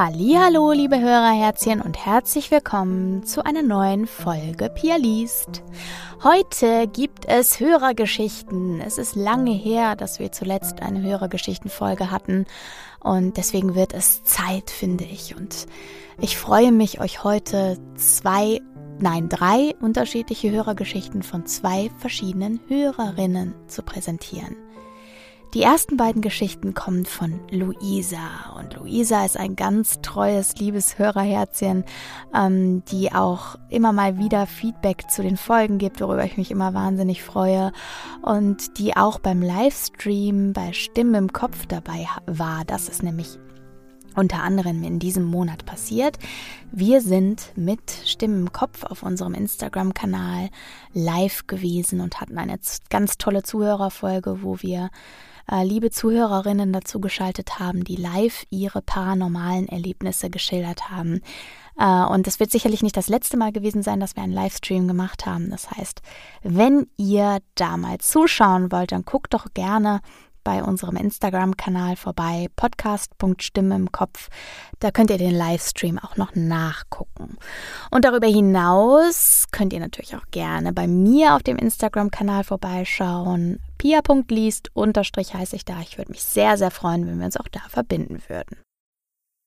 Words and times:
Hallo, 0.00 0.70
liebe 0.70 1.00
Hörerherzchen 1.00 1.80
und 1.80 2.06
herzlich 2.06 2.52
willkommen 2.52 3.24
zu 3.24 3.44
einer 3.44 3.64
neuen 3.64 4.06
Folge 4.06 4.70
Pia 4.70 4.94
liest. 4.94 5.64
Heute 6.22 6.86
gibt 6.86 7.26
es 7.26 7.58
Hörergeschichten. 7.58 8.80
Es 8.80 8.96
ist 8.96 9.16
lange 9.16 9.50
her, 9.50 9.96
dass 9.96 10.20
wir 10.20 10.30
zuletzt 10.30 10.82
eine 10.82 11.02
Hörergeschichtenfolge 11.02 12.12
hatten 12.12 12.46
und 13.00 13.38
deswegen 13.38 13.74
wird 13.74 13.92
es 13.92 14.22
Zeit, 14.22 14.70
finde 14.70 15.02
ich. 15.02 15.34
Und 15.34 15.66
ich 16.20 16.36
freue 16.36 16.70
mich, 16.70 17.00
euch 17.00 17.24
heute 17.24 17.76
zwei, 17.96 18.60
nein, 19.00 19.28
drei 19.28 19.74
unterschiedliche 19.80 20.52
Hörergeschichten 20.52 21.24
von 21.24 21.44
zwei 21.46 21.90
verschiedenen 21.98 22.60
Hörerinnen 22.68 23.52
zu 23.66 23.82
präsentieren. 23.82 24.54
Die 25.54 25.62
ersten 25.62 25.96
beiden 25.96 26.20
Geschichten 26.20 26.74
kommen 26.74 27.06
von 27.06 27.40
Luisa. 27.50 28.52
Und 28.58 28.74
Luisa 28.74 29.24
ist 29.24 29.38
ein 29.38 29.56
ganz 29.56 30.02
treues, 30.02 30.56
liebes 30.56 30.98
Hörerherzchen, 30.98 31.84
ähm, 32.34 32.84
die 32.90 33.12
auch 33.12 33.56
immer 33.70 33.94
mal 33.94 34.18
wieder 34.18 34.46
Feedback 34.46 35.10
zu 35.10 35.22
den 35.22 35.38
Folgen 35.38 35.78
gibt, 35.78 36.02
worüber 36.02 36.22
ich 36.24 36.36
mich 36.36 36.50
immer 36.50 36.74
wahnsinnig 36.74 37.22
freue. 37.22 37.72
Und 38.20 38.78
die 38.78 38.94
auch 38.94 39.18
beim 39.20 39.40
Livestream 39.40 40.52
bei 40.52 40.74
Stimmen 40.74 41.14
im 41.14 41.32
Kopf 41.32 41.64
dabei 41.64 42.06
war. 42.26 42.66
Das 42.66 42.90
ist 42.90 43.02
nämlich 43.02 43.38
unter 44.14 44.42
anderem 44.42 44.82
in 44.82 44.98
diesem 44.98 45.24
Monat 45.24 45.64
passiert. 45.64 46.18
Wir 46.72 47.00
sind 47.00 47.52
mit 47.56 47.90
Stimmen 48.04 48.40
im 48.42 48.52
Kopf 48.52 48.84
auf 48.84 49.02
unserem 49.02 49.32
Instagram-Kanal 49.32 50.50
live 50.92 51.46
gewesen 51.46 52.00
und 52.02 52.20
hatten 52.20 52.36
eine 52.36 52.58
ganz 52.90 53.16
tolle 53.16 53.42
Zuhörerfolge, 53.42 54.42
wo 54.42 54.60
wir 54.60 54.90
äh, 55.50 55.64
liebe 55.64 55.90
Zuhörerinnen 55.90 56.72
dazu 56.72 57.00
geschaltet 57.00 57.58
haben, 57.58 57.84
die 57.84 57.96
live 57.96 58.44
ihre 58.50 58.82
paranormalen 58.82 59.68
Erlebnisse 59.68 60.30
geschildert 60.30 60.90
haben. 60.90 61.20
Äh, 61.78 62.04
und 62.04 62.26
es 62.26 62.40
wird 62.40 62.50
sicherlich 62.50 62.82
nicht 62.82 62.96
das 62.96 63.08
letzte 63.08 63.36
Mal 63.36 63.52
gewesen 63.52 63.82
sein, 63.82 64.00
dass 64.00 64.16
wir 64.16 64.22
einen 64.22 64.32
Livestream 64.32 64.88
gemacht 64.88 65.26
haben. 65.26 65.50
Das 65.50 65.70
heißt, 65.70 66.02
wenn 66.42 66.86
ihr 66.96 67.38
da 67.54 67.76
mal 67.76 67.98
zuschauen 67.98 68.72
wollt, 68.72 68.92
dann 68.92 69.04
guckt 69.04 69.34
doch 69.34 69.46
gerne 69.54 70.00
bei 70.44 70.62
unserem 70.62 70.96
Instagram-Kanal 70.96 71.96
vorbei, 71.96 72.48
podcast.stimme 72.56 73.74
im 73.74 73.92
Kopf. 73.92 74.28
Da 74.80 74.90
könnt 74.90 75.10
ihr 75.10 75.18
den 75.18 75.34
Livestream 75.34 75.98
auch 75.98 76.16
noch 76.16 76.34
nachgucken. 76.34 77.36
Und 77.90 78.04
darüber 78.04 78.26
hinaus 78.26 79.44
könnt 79.50 79.72
ihr 79.72 79.80
natürlich 79.80 80.16
auch 80.16 80.26
gerne 80.30 80.72
bei 80.72 80.86
mir 80.86 81.34
auf 81.34 81.42
dem 81.42 81.56
Instagram-Kanal 81.56 82.44
vorbeischauen. 82.44 83.60
pia.liest 83.78 84.70
unterstrich 84.74 85.34
heiße 85.34 85.56
ich 85.56 85.64
da. 85.64 85.80
Ich 85.80 85.98
würde 85.98 86.12
mich 86.12 86.22
sehr, 86.22 86.56
sehr 86.56 86.70
freuen, 86.70 87.06
wenn 87.06 87.18
wir 87.18 87.26
uns 87.26 87.36
auch 87.36 87.48
da 87.48 87.60
verbinden 87.68 88.20
würden. 88.28 88.58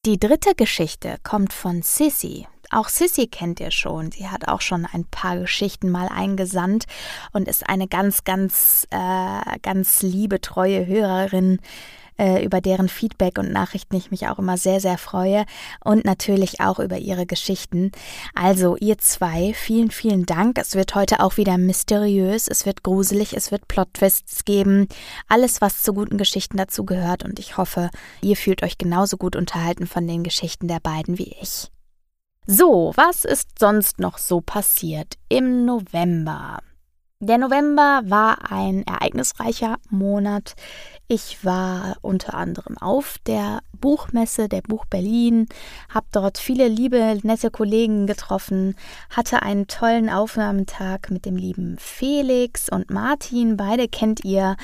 Die 0.05 0.17
dritte 0.17 0.55
Geschichte 0.55 1.17
kommt 1.23 1.53
von 1.53 1.83
Sissy. 1.83 2.47
Auch 2.71 2.87
Sissy 2.87 3.27
kennt 3.27 3.59
ihr 3.59 3.71
schon. 3.71 4.11
Sie 4.11 4.29
hat 4.29 4.47
auch 4.47 4.61
schon 4.61 4.85
ein 4.85 5.05
paar 5.05 5.37
Geschichten 5.37 5.91
mal 5.91 6.07
eingesandt 6.07 6.85
und 7.33 7.47
ist 7.49 7.67
eine 7.67 7.87
ganz, 7.87 8.23
ganz, 8.23 8.87
äh, 8.91 9.59
ganz 9.61 10.01
liebe, 10.01 10.39
treue 10.39 10.87
Hörerin 10.87 11.59
äh, 12.17 12.45
über 12.45 12.61
deren 12.61 12.87
Feedback 12.87 13.37
und 13.37 13.51
Nachrichten 13.51 13.95
ich 13.95 14.11
mich 14.11 14.27
auch 14.27 14.39
immer 14.39 14.57
sehr, 14.57 14.79
sehr 14.79 14.97
freue 14.97 15.45
und 15.83 16.05
natürlich 16.05 16.61
auch 16.61 16.79
über 16.79 16.97
ihre 16.97 17.25
Geschichten. 17.25 17.91
Also 18.35 18.77
ihr 18.77 18.97
zwei, 18.99 19.53
vielen, 19.53 19.91
vielen 19.91 20.25
Dank. 20.25 20.57
Es 20.57 20.75
wird 20.75 20.95
heute 20.95 21.19
auch 21.19 21.37
wieder 21.37 21.57
mysteriös, 21.57 22.47
es 22.47 22.65
wird 22.65 22.83
gruselig, 22.83 23.33
es 23.33 23.51
wird 23.51 23.67
Plot-Twists 23.67 24.45
geben. 24.45 24.87
Alles, 25.27 25.59
was 25.59 25.81
zu 25.81 25.93
guten 25.93 26.17
Geschichten 26.17 26.57
dazu 26.57 26.85
gehört 26.85 27.23
und 27.23 27.39
ich 27.39 27.57
hoffe, 27.57 27.89
ihr 28.21 28.37
fühlt 28.37 28.63
euch 28.63 28.77
genauso 28.77 29.17
gut 29.17 29.35
unterhalten 29.35 29.87
von 29.87 30.07
den 30.07 30.23
Geschichten 30.23 30.67
der 30.67 30.79
beiden 30.79 31.17
wie 31.17 31.35
ich. 31.41 31.69
So, 32.47 32.91
was 32.95 33.23
ist 33.23 33.59
sonst 33.59 33.99
noch 33.99 34.17
so 34.17 34.41
passiert 34.41 35.13
im 35.29 35.63
November? 35.63 36.57
Der 37.19 37.37
November 37.37 38.01
war 38.05 38.51
ein 38.51 38.83
ereignisreicher 38.87 39.77
Monat. 39.91 40.55
Ich 41.07 41.45
war 41.45 41.97
unter 42.01 42.33
anderem 42.33 42.79
auf 42.79 43.17
der 43.27 43.59
Buchmesse 43.79 44.49
der 44.49 44.61
Buch 44.61 44.85
Berlin, 44.85 45.45
habe 45.93 46.07
dort 46.11 46.39
viele 46.39 46.67
liebe, 46.67 47.19
nette 47.21 47.51
Kollegen 47.51 48.07
getroffen, 48.07 48.75
hatte 49.11 49.43
einen 49.43 49.67
tollen 49.67 50.09
Aufnahmetag 50.09 51.11
mit 51.11 51.25
dem 51.27 51.35
lieben 51.35 51.77
Felix 51.77 52.69
und 52.69 52.89
Martin. 52.89 53.55
Beide 53.55 53.87
kennt 53.87 54.25
ihr 54.25 54.57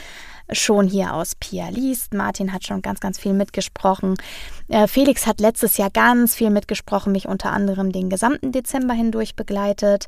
schon 0.52 0.88
hier 0.88 1.14
aus 1.14 1.36
Pia 1.36 1.70
liest. 1.70 2.14
Martin 2.14 2.54
hat 2.54 2.66
schon 2.66 2.82
ganz, 2.82 3.00
ganz 3.00 3.20
viel 3.20 3.34
mitgesprochen. 3.34 4.16
Äh, 4.68 4.88
Felix 4.88 5.28
hat 5.28 5.40
letztes 5.40 5.78
Jahr 5.78 5.90
ganz 5.90 6.36
viel 6.36 6.50
mitgesprochen, 6.50 7.12
mich 7.12 7.28
unter 7.28 7.52
anderem 7.52 7.92
den 7.92 8.10
gesamten 8.10 8.52
Dezember 8.52 8.94
hindurch 8.94 9.36
begleitet. 9.36 10.08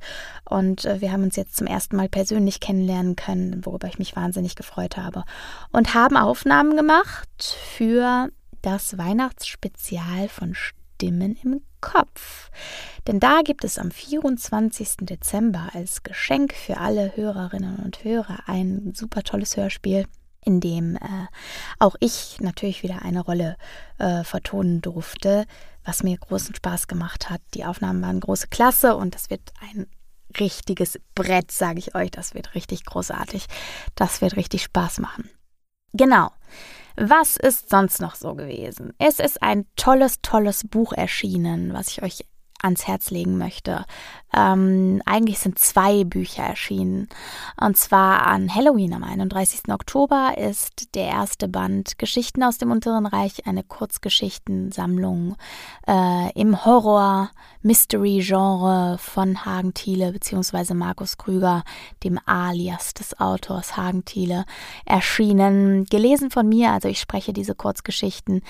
Und 0.49 0.85
äh, 0.85 1.01
wir 1.01 1.11
haben 1.11 1.23
uns 1.23 1.35
jetzt 1.35 1.57
zum 1.57 1.67
ersten 1.67 1.95
Mal 1.95 2.09
persönlich 2.09 2.59
kennenlernen 2.59 3.15
können, 3.15 3.65
worüber 3.65 3.87
ich 3.87 3.99
mich 3.99 4.15
wahnsinnig 4.15 4.55
gefreut 4.55 4.97
habe. 4.97 5.23
Und 5.71 5.93
haben 5.93 6.17
Aufnahmen 6.17 6.75
gemacht 6.77 7.57
für 7.75 8.29
das 8.61 8.97
Weihnachtsspezial 8.97 10.27
von 10.27 10.53
Stimmen 10.55 11.37
im 11.43 11.61
Kopf. 11.81 12.51
Denn 13.07 13.19
da 13.19 13.41
gibt 13.43 13.63
es 13.63 13.77
am 13.77 13.89
24. 13.89 14.97
Dezember 15.01 15.69
als 15.73 16.03
Geschenk 16.03 16.53
für 16.53 16.77
alle 16.77 17.15
Hörerinnen 17.15 17.77
und 17.77 18.03
Hörer 18.03 18.39
ein 18.47 18.93
super 18.93 19.23
tolles 19.23 19.55
Hörspiel 19.55 20.05
in 20.43 20.61
dem 20.61 20.95
äh, 20.95 21.27
auch 21.79 21.95
ich 21.99 22.37
natürlich 22.39 22.83
wieder 22.83 23.01
eine 23.01 23.21
Rolle 23.21 23.57
äh, 23.97 24.23
vertonen 24.23 24.81
durfte, 24.81 25.45
was 25.83 26.03
mir 26.03 26.17
großen 26.17 26.55
Spaß 26.55 26.87
gemacht 26.87 27.29
hat. 27.29 27.41
Die 27.53 27.65
Aufnahmen 27.65 28.01
waren 28.01 28.19
große 28.19 28.47
Klasse 28.47 28.95
und 28.95 29.15
das 29.15 29.29
wird 29.29 29.53
ein 29.61 29.87
richtiges 30.39 30.99
Brett, 31.15 31.51
sage 31.51 31.79
ich 31.79 31.95
euch. 31.95 32.11
Das 32.11 32.33
wird 32.33 32.55
richtig 32.55 32.85
großartig. 32.85 33.45
Das 33.95 34.21
wird 34.21 34.35
richtig 34.35 34.63
Spaß 34.63 34.99
machen. 34.99 35.29
Genau. 35.93 36.31
Was 36.95 37.37
ist 37.37 37.69
sonst 37.69 38.01
noch 38.01 38.15
so 38.15 38.35
gewesen? 38.35 38.93
Es 38.97 39.19
ist 39.19 39.41
ein 39.41 39.65
tolles, 39.75 40.21
tolles 40.21 40.67
Buch 40.67 40.93
erschienen, 40.93 41.73
was 41.73 41.87
ich 41.87 42.03
euch 42.03 42.25
ans 42.61 42.87
Herz 42.87 43.11
legen 43.11 43.37
möchte. 43.37 43.85
Ähm, 44.31 45.01
eigentlich 45.05 45.39
sind 45.39 45.57
zwei 45.57 46.03
Bücher 46.03 46.43
erschienen. 46.43 47.07
Und 47.59 47.77
zwar 47.77 48.27
an 48.27 48.53
Halloween 48.53 48.93
am 48.93 49.03
31. 49.03 49.69
Oktober 49.69 50.35
ist 50.37 50.93
der 50.95 51.07
erste 51.07 51.47
Band 51.47 51.97
Geschichten 51.97 52.43
aus 52.43 52.59
dem 52.59 52.69
Unteren 52.71 53.07
Reich, 53.07 53.47
eine 53.47 53.63
Kurzgeschichtensammlung 53.63 55.35
äh, 55.87 56.31
im 56.39 56.63
Horror-Mystery-Genre 56.63 58.99
von 58.99 59.45
Hagen 59.45 59.73
Thiele 59.73 60.11
bzw. 60.11 60.75
Markus 60.75 61.17
Krüger, 61.17 61.63
dem 62.03 62.19
Alias 62.25 62.93
des 62.93 63.19
Autors 63.19 63.77
Hagen 63.77 64.05
Thiele, 64.05 64.45
erschienen. 64.85 65.85
Gelesen 65.85 66.29
von 66.29 66.47
mir, 66.47 66.71
also 66.71 66.87
ich 66.87 66.99
spreche 66.99 67.33
diese 67.33 67.55
Kurzgeschichten 67.55 68.43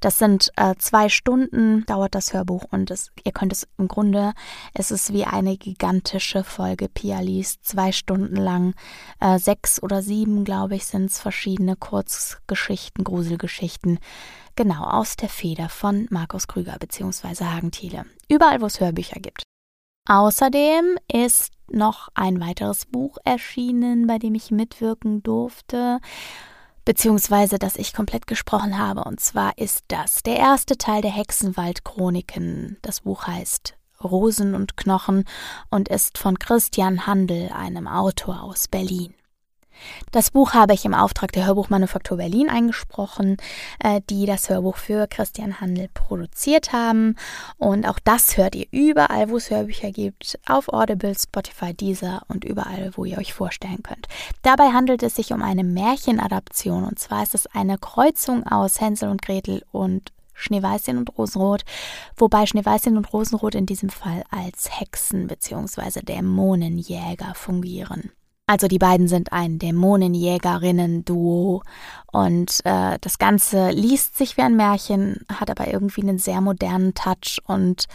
das 0.00 0.18
sind 0.18 0.52
äh, 0.56 0.74
zwei 0.78 1.08
Stunden, 1.08 1.84
dauert 1.86 2.14
das 2.14 2.32
Hörbuch 2.32 2.64
und 2.70 2.90
es, 2.90 3.10
ihr 3.24 3.32
könnt 3.32 3.52
es 3.52 3.66
im 3.78 3.88
Grunde, 3.88 4.32
es 4.74 4.90
ist 4.90 5.12
wie 5.12 5.24
eine 5.24 5.56
gigantische 5.56 6.44
Folge 6.44 6.88
Pia 6.88 7.20
liest, 7.20 7.64
zwei 7.64 7.92
Stunden 7.92 8.36
lang, 8.36 8.74
äh, 9.20 9.38
sechs 9.38 9.82
oder 9.82 10.02
sieben, 10.02 10.44
glaube 10.44 10.76
ich, 10.76 10.86
sind 10.86 11.10
es 11.10 11.20
verschiedene 11.20 11.76
Kurzgeschichten, 11.76 13.04
Gruselgeschichten, 13.04 13.98
genau 14.54 14.84
aus 14.84 15.16
der 15.16 15.28
Feder 15.28 15.68
von 15.68 16.06
Markus 16.10 16.48
Krüger 16.48 16.76
bzw. 16.78 17.44
Hagen 17.44 17.70
Thiele. 17.70 18.04
Überall, 18.28 18.60
wo 18.60 18.66
es 18.66 18.80
Hörbücher 18.80 19.20
gibt. 19.20 19.42
Außerdem 20.08 20.98
ist 21.12 21.52
noch 21.68 22.08
ein 22.14 22.40
weiteres 22.40 22.86
Buch 22.86 23.18
erschienen, 23.24 24.06
bei 24.06 24.18
dem 24.18 24.34
ich 24.34 24.50
mitwirken 24.50 25.22
durfte 25.22 25.98
beziehungsweise 26.86 27.58
dass 27.58 27.76
ich 27.76 27.92
komplett 27.92 28.26
gesprochen 28.26 28.78
habe. 28.78 29.04
Und 29.04 29.20
zwar 29.20 29.58
ist 29.58 29.84
das 29.88 30.22
der 30.22 30.36
erste 30.36 30.78
Teil 30.78 31.02
der 31.02 31.10
Hexenwald-Chroniken. 31.10 32.78
Das 32.80 33.02
Buch 33.02 33.26
heißt 33.26 33.76
Rosen 34.02 34.54
und 34.54 34.78
Knochen 34.78 35.24
und 35.68 35.88
ist 35.88 36.16
von 36.16 36.38
Christian 36.38 37.06
Handel, 37.06 37.50
einem 37.50 37.86
Autor 37.86 38.42
aus 38.42 38.68
Berlin. 38.68 39.12
Das 40.12 40.30
Buch 40.30 40.54
habe 40.54 40.74
ich 40.74 40.84
im 40.84 40.94
Auftrag 40.94 41.32
der 41.32 41.46
Hörbuchmanufaktur 41.46 42.16
Berlin 42.16 42.48
eingesprochen, 42.48 43.36
äh, 43.80 44.00
die 44.08 44.26
das 44.26 44.48
Hörbuch 44.48 44.76
für 44.76 45.06
Christian 45.06 45.60
Handel 45.60 45.88
produziert 45.92 46.72
haben. 46.72 47.16
Und 47.58 47.86
auch 47.86 47.98
das 47.98 48.36
hört 48.36 48.54
ihr 48.54 48.66
überall, 48.70 49.30
wo 49.30 49.36
es 49.36 49.50
Hörbücher 49.50 49.90
gibt, 49.90 50.38
auf 50.46 50.68
Audible, 50.68 51.14
Spotify, 51.18 51.74
Deezer 51.74 52.22
und 52.28 52.44
überall, 52.44 52.92
wo 52.94 53.04
ihr 53.04 53.18
euch 53.18 53.32
vorstellen 53.32 53.82
könnt. 53.82 54.08
Dabei 54.42 54.72
handelt 54.72 55.02
es 55.02 55.14
sich 55.14 55.32
um 55.32 55.42
eine 55.42 55.64
Märchenadaption. 55.64 56.84
Und 56.84 56.98
zwar 56.98 57.22
ist 57.22 57.34
es 57.34 57.46
eine 57.46 57.78
Kreuzung 57.78 58.46
aus 58.46 58.80
Hänsel 58.80 59.08
und 59.08 59.22
Gretel 59.22 59.62
und 59.72 60.12
Schneeweißchen 60.36 60.98
und 60.98 61.16
Rosenrot, 61.16 61.64
wobei 62.16 62.46
Schneeweißchen 62.46 62.96
und 62.96 63.12
Rosenrot 63.12 63.54
in 63.54 63.66
diesem 63.66 63.88
Fall 63.88 64.22
als 64.30 64.78
Hexen 64.78 65.26
bzw. 65.26 66.02
Dämonenjäger 66.02 67.34
fungieren. 67.34 68.12
Also 68.48 68.68
die 68.68 68.78
beiden 68.78 69.08
sind 69.08 69.32
ein 69.32 69.58
Dämonenjägerinnen-Duo 69.58 71.64
und 72.12 72.60
äh, 72.64 72.96
das 73.00 73.18
Ganze 73.18 73.70
liest 73.70 74.16
sich 74.16 74.36
wie 74.36 74.42
ein 74.42 74.54
Märchen, 74.54 75.26
hat 75.28 75.50
aber 75.50 75.66
irgendwie 75.66 76.02
einen 76.02 76.20
sehr 76.20 76.40
modernen 76.40 76.94
Touch 76.94 77.40
und 77.44 77.86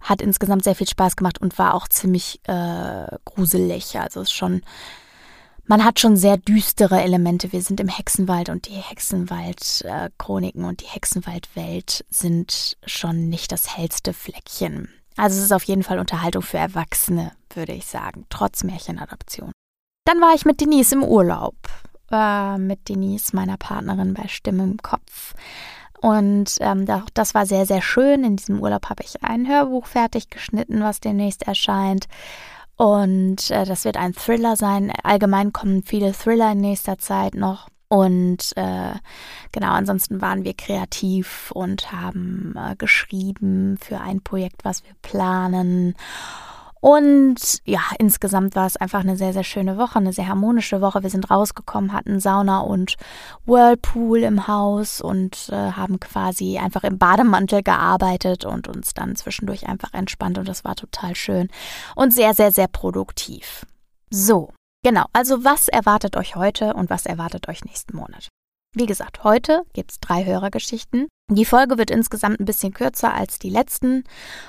hat 0.00 0.20
insgesamt 0.20 0.64
sehr 0.64 0.74
viel 0.74 0.88
Spaß 0.88 1.14
gemacht 1.14 1.40
und 1.40 1.60
war 1.60 1.74
auch 1.74 1.86
ziemlich 1.86 2.40
äh, 2.48 3.06
gruselig. 3.24 4.00
Also 4.00 4.22
ist 4.22 4.32
schon, 4.32 4.62
man 5.66 5.84
hat 5.84 6.00
schon 6.00 6.16
sehr 6.16 6.38
düstere 6.38 7.00
Elemente. 7.00 7.52
Wir 7.52 7.62
sind 7.62 7.78
im 7.78 7.86
Hexenwald 7.86 8.48
und 8.48 8.66
die 8.66 8.72
Hexenwald-Chroniken 8.72 10.64
und 10.64 10.80
die 10.80 10.88
Hexenwaldwelt 10.88 12.04
sind 12.10 12.78
schon 12.84 13.28
nicht 13.28 13.52
das 13.52 13.76
hellste 13.76 14.12
Fleckchen. 14.12 14.88
Also 15.16 15.38
es 15.38 15.44
ist 15.44 15.52
auf 15.52 15.62
jeden 15.62 15.84
Fall 15.84 16.00
Unterhaltung 16.00 16.42
für 16.42 16.58
Erwachsene, 16.58 17.30
würde 17.54 17.74
ich 17.74 17.86
sagen, 17.86 18.26
trotz 18.28 18.64
Märchenadaption. 18.64 19.52
Dann 20.04 20.20
war 20.20 20.34
ich 20.34 20.44
mit 20.44 20.60
Denise 20.60 20.92
im 20.92 21.04
Urlaub. 21.04 21.54
Äh, 22.10 22.58
mit 22.58 22.88
Denise, 22.88 23.34
meiner 23.34 23.56
Partnerin 23.56 24.14
bei 24.14 24.26
Stimme 24.28 24.64
im 24.64 24.78
Kopf. 24.78 25.34
Und 26.00 26.56
ähm, 26.60 26.86
das 27.14 27.34
war 27.34 27.46
sehr, 27.46 27.66
sehr 27.66 27.82
schön. 27.82 28.24
In 28.24 28.36
diesem 28.36 28.60
Urlaub 28.60 28.88
habe 28.88 29.02
ich 29.04 29.22
ein 29.22 29.46
Hörbuch 29.46 29.86
fertig 29.86 30.30
geschnitten, 30.30 30.80
was 30.80 31.00
demnächst 31.00 31.42
erscheint. 31.46 32.06
Und 32.76 33.50
äh, 33.50 33.66
das 33.66 33.84
wird 33.84 33.98
ein 33.98 34.14
Thriller 34.14 34.56
sein. 34.56 34.90
Allgemein 35.02 35.52
kommen 35.52 35.82
viele 35.82 36.12
Thriller 36.12 36.52
in 36.52 36.60
nächster 36.60 36.98
Zeit 36.98 37.34
noch. 37.34 37.68
Und 37.88 38.56
äh, 38.56 38.94
genau, 39.52 39.72
ansonsten 39.72 40.22
waren 40.22 40.44
wir 40.44 40.54
kreativ 40.54 41.50
und 41.50 41.92
haben 41.92 42.54
äh, 42.56 42.76
geschrieben 42.76 43.76
für 43.78 44.00
ein 44.00 44.22
Projekt, 44.22 44.64
was 44.64 44.84
wir 44.84 44.94
planen. 45.02 45.94
Und 46.80 47.60
ja, 47.64 47.80
insgesamt 47.98 48.56
war 48.56 48.66
es 48.66 48.76
einfach 48.78 49.00
eine 49.00 49.16
sehr, 49.16 49.34
sehr 49.34 49.44
schöne 49.44 49.76
Woche, 49.76 49.98
eine 49.98 50.14
sehr 50.14 50.28
harmonische 50.28 50.80
Woche. 50.80 51.02
Wir 51.02 51.10
sind 51.10 51.30
rausgekommen, 51.30 51.92
hatten 51.92 52.20
Sauna 52.20 52.60
und 52.60 52.96
Whirlpool 53.44 54.20
im 54.20 54.46
Haus 54.46 55.02
und 55.02 55.50
äh, 55.50 55.72
haben 55.72 56.00
quasi 56.00 56.58
einfach 56.58 56.84
im 56.84 56.98
Bademantel 56.98 57.62
gearbeitet 57.62 58.46
und 58.46 58.66
uns 58.66 58.94
dann 58.94 59.14
zwischendurch 59.14 59.68
einfach 59.68 59.92
entspannt 59.92 60.38
und 60.38 60.48
das 60.48 60.64
war 60.64 60.74
total 60.74 61.14
schön 61.14 61.48
und 61.96 62.12
sehr, 62.12 62.32
sehr, 62.32 62.50
sehr 62.50 62.68
produktiv. 62.68 63.66
So, 64.10 64.52
genau. 64.82 65.04
Also 65.12 65.44
was 65.44 65.68
erwartet 65.68 66.16
euch 66.16 66.34
heute 66.34 66.74
und 66.74 66.88
was 66.88 67.04
erwartet 67.04 67.48
euch 67.48 67.64
nächsten 67.64 67.94
Monat? 67.96 68.28
Wie 68.72 68.86
gesagt, 68.86 69.24
heute 69.24 69.62
gibt 69.72 69.90
es 69.90 70.00
drei 70.00 70.24
Hörergeschichten. 70.24 71.08
Die 71.28 71.44
Folge 71.44 71.76
wird 71.76 71.90
insgesamt 71.90 72.38
ein 72.38 72.44
bisschen 72.44 72.72
kürzer 72.72 73.12
als 73.12 73.40
die 73.40 73.50
letzten, 73.50 74.04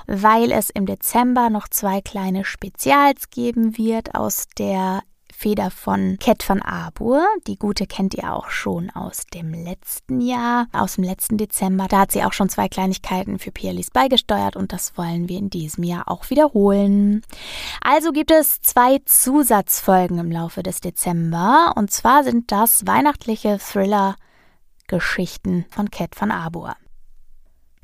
weil 0.06 0.52
es 0.52 0.70
im 0.70 0.86
Dezember 0.86 1.50
noch 1.50 1.68
zwei 1.68 2.02
kleine 2.02 2.46
Spezials 2.46 3.32
geben 3.32 3.78
wird 3.78 4.14
aus 4.14 4.48
der 4.58 5.02
Feder 5.42 5.72
von 5.72 6.20
Cat 6.20 6.48
van 6.48 6.62
Arbor. 6.62 7.26
Die 7.48 7.56
gute 7.56 7.88
kennt 7.88 8.14
ihr 8.14 8.32
auch 8.32 8.52
schon 8.52 8.92
aus 8.92 9.26
dem 9.34 9.56
letzten 9.56 10.22
Jahr, 10.22 10.68
aus 10.72 10.98
dem 10.98 11.04
letzten 11.04 11.40
Dezember. 11.40 11.88
Da 11.88 12.02
hat 12.02 12.12
sie 12.12 12.24
auch 12.24 12.34
schon 12.34 12.48
zwei 12.48 12.68
Kleinigkeiten 12.68 13.40
für 13.40 13.52
Pierlis 13.52 13.90
beigesteuert 13.90 14.56
und 14.56 14.72
das 14.72 14.96
wollen 15.00 15.30
wir 15.30 15.40
in 15.40 15.50
diesem 15.50 15.84
Jahr 15.84 16.12
auch 16.12 16.30
wiederholen. 16.30 17.24
Also 17.84 18.12
gibt 18.12 18.30
es 18.30 18.62
zwei 18.62 19.00
Zusatzfolgen 19.06 20.20
im 20.20 20.32
Laufe 20.32 20.62
des 20.62 20.80
Dezember 20.80 21.74
und 21.76 21.90
zwar 21.90 22.24
sind 22.24 22.52
das 22.52 22.86
weihnachtliche 22.86 23.58
Thriller 23.58 24.18
Geschichten 24.86 25.66
von 25.72 25.90
Cat 25.90 26.22
van 26.22 26.30
Arbor. 26.30 26.76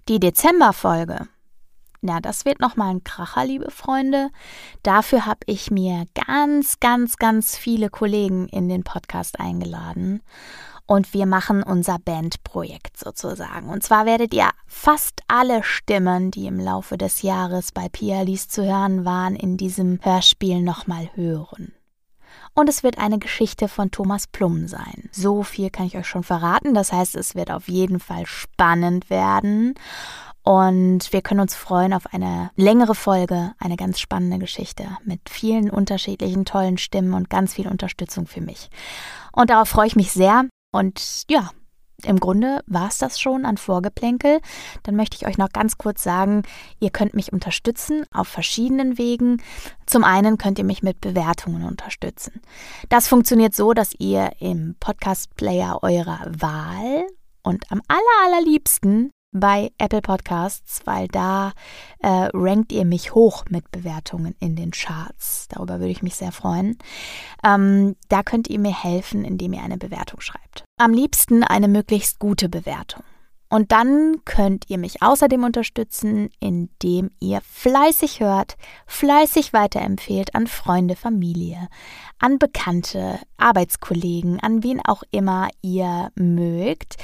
Die 0.10 0.20
Dezemberfolge 0.20 1.28
na, 2.02 2.20
das 2.20 2.46
wird 2.46 2.60
nochmal 2.60 2.92
ein 2.92 3.04
Kracher, 3.04 3.46
liebe 3.46 3.72
Freunde. 3.72 4.30
Dafür 4.84 5.26
habe 5.26 5.40
ich 5.46 5.72
mir 5.72 6.06
ganz, 6.14 6.80
ganz, 6.80 7.18
ganz 7.18 7.58
viele 7.58 7.90
Kollegen 7.90 8.48
in 8.50 8.70
den 8.70 8.84
Podcast 8.84 9.40
eingeladen. 9.40 10.22
Und 10.86 11.14
wir 11.14 11.26
machen 11.26 11.64
unser 11.64 12.00
Bandprojekt 12.00 12.98
sozusagen. 12.98 13.68
Und 13.68 13.84
zwar 13.84 14.06
werdet 14.06 14.34
ihr 14.34 14.50
fast 14.68 15.22
alle 15.28 15.62
Stimmen, 15.64 16.32
die 16.32 16.48
im 16.48 16.60
Laufe 16.60 16.98
des 16.98 17.24
Jahres 17.24 17.74
bei 17.74 17.90
Pia 17.90 18.22
Lies 18.22 18.48
zu 18.48 18.64
hören 18.64 19.04
waren, 19.04 19.36
in 19.36 19.58
diesem 19.58 20.00
Hörspiel 20.02 20.62
nochmal 20.62 21.10
hören. 21.16 21.74
Und 22.54 22.70
es 22.70 22.84
wird 22.84 22.98
eine 22.98 23.20
Geschichte 23.20 23.68
von 23.68 23.92
Thomas 23.92 24.28
Plum 24.28 24.68
sein. 24.68 25.10
So 25.12 25.44
viel 25.44 25.70
kann 25.70 25.86
ich 25.86 25.98
euch 25.98 26.08
schon 26.08 26.24
verraten. 26.24 26.74
Das 26.74 26.92
heißt, 26.92 27.16
es 27.16 27.36
wird 27.36 27.52
auf 27.52 27.68
jeden 27.68 28.00
Fall 28.00 28.26
spannend 28.26 29.10
werden. 29.10 29.76
Und 30.48 31.12
wir 31.12 31.22
können 31.22 31.42
uns 31.42 31.56
freuen 31.56 31.92
auf 31.92 32.14
eine 32.14 32.52
längere 32.56 32.96
Folge, 32.96 33.52
eine 33.60 33.76
ganz 33.76 34.00
spannende 34.00 34.40
Geschichte 34.40 34.86
mit 35.04 35.20
vielen 35.30 35.70
unterschiedlichen 35.70 36.46
tollen 36.46 36.78
Stimmen 36.78 37.16
und 37.16 37.30
ganz 37.30 37.56
viel 37.56 37.68
Unterstützung 37.68 38.28
für 38.28 38.40
mich. 38.40 38.70
Und 39.34 39.50
darauf 39.50 39.68
freue 39.68 39.88
ich 39.88 39.98
mich 39.98 40.14
sehr. 40.14 40.46
Und 40.72 41.26
ja, 41.30 41.50
im 42.02 42.22
Grunde 42.22 42.62
war 42.66 42.88
es 42.88 42.98
das 42.98 43.20
schon 43.20 43.46
an 43.46 43.58
Vorgeplänkel. 43.58 44.40
Dann 44.84 44.96
möchte 44.96 45.18
ich 45.18 45.28
euch 45.28 45.38
noch 45.38 45.50
ganz 45.50 45.78
kurz 45.78 46.02
sagen, 46.02 46.44
ihr 46.80 46.92
könnt 46.92 47.14
mich 47.14 47.34
unterstützen 47.34 48.06
auf 48.14 48.30
verschiedenen 48.30 48.98
Wegen. 48.98 49.42
Zum 49.86 50.06
einen 50.06 50.38
könnt 50.38 50.60
ihr 50.60 50.66
mich 50.66 50.82
mit 50.82 51.02
Bewertungen 51.02 51.66
unterstützen. 51.66 52.42
Das 52.88 53.10
funktioniert 53.10 53.54
so, 53.54 53.74
dass 53.74 53.94
ihr 54.00 54.32
im 54.40 54.78
Podcast-Player 54.80 55.80
eurer 55.82 56.22
Wahl 56.40 57.06
und 57.44 57.70
am 57.70 57.82
aller, 57.90 58.00
allerliebsten 58.28 59.12
bei 59.40 59.72
Apple 59.78 60.02
Podcasts, 60.02 60.82
weil 60.86 61.08
da 61.08 61.54
äh, 62.00 62.30
rankt 62.34 62.72
ihr 62.72 62.86
mich 62.86 63.14
hoch 63.14 63.46
mit 63.50 63.72
Bewertungen 63.72 64.36
in 64.40 64.56
den 64.56 64.72
Charts. 64.72 65.48
Darüber 65.50 65.80
würde 65.80 65.92
ich 65.92 66.04
mich 66.04 66.16
sehr 66.16 66.32
freuen. 66.32 66.78
Ähm, 67.44 67.96
da 68.10 68.24
könnt 68.24 68.50
ihr 68.50 68.60
mir 68.60 68.74
helfen, 68.74 69.26
indem 69.26 69.54
ihr 69.54 69.64
eine 69.64 69.78
Bewertung 69.78 70.22
schreibt. 70.22 70.64
Am 70.78 70.94
liebsten 70.94 71.44
eine 71.44 71.68
möglichst 71.68 72.20
gute 72.20 72.50
Bewertung. 72.50 73.04
Und 73.50 73.72
dann 73.72 74.18
könnt 74.26 74.66
ihr 74.70 74.78
mich 74.78 75.02
außerdem 75.02 75.44
unterstützen, 75.44 76.30
indem 76.40 77.12
ihr 77.20 77.40
fleißig 77.42 78.20
hört, 78.20 78.58
fleißig 78.88 79.54
weiterempfehlt 79.54 80.36
an 80.36 80.48
Freunde, 80.48 80.98
Familie, 80.98 81.70
an 82.20 82.40
Bekannte, 82.40 83.20
Arbeitskollegen, 83.38 84.40
an 84.40 84.64
wen 84.64 84.82
auch 84.86 85.04
immer 85.12 85.50
ihr 85.62 86.12
mögt. 86.16 86.96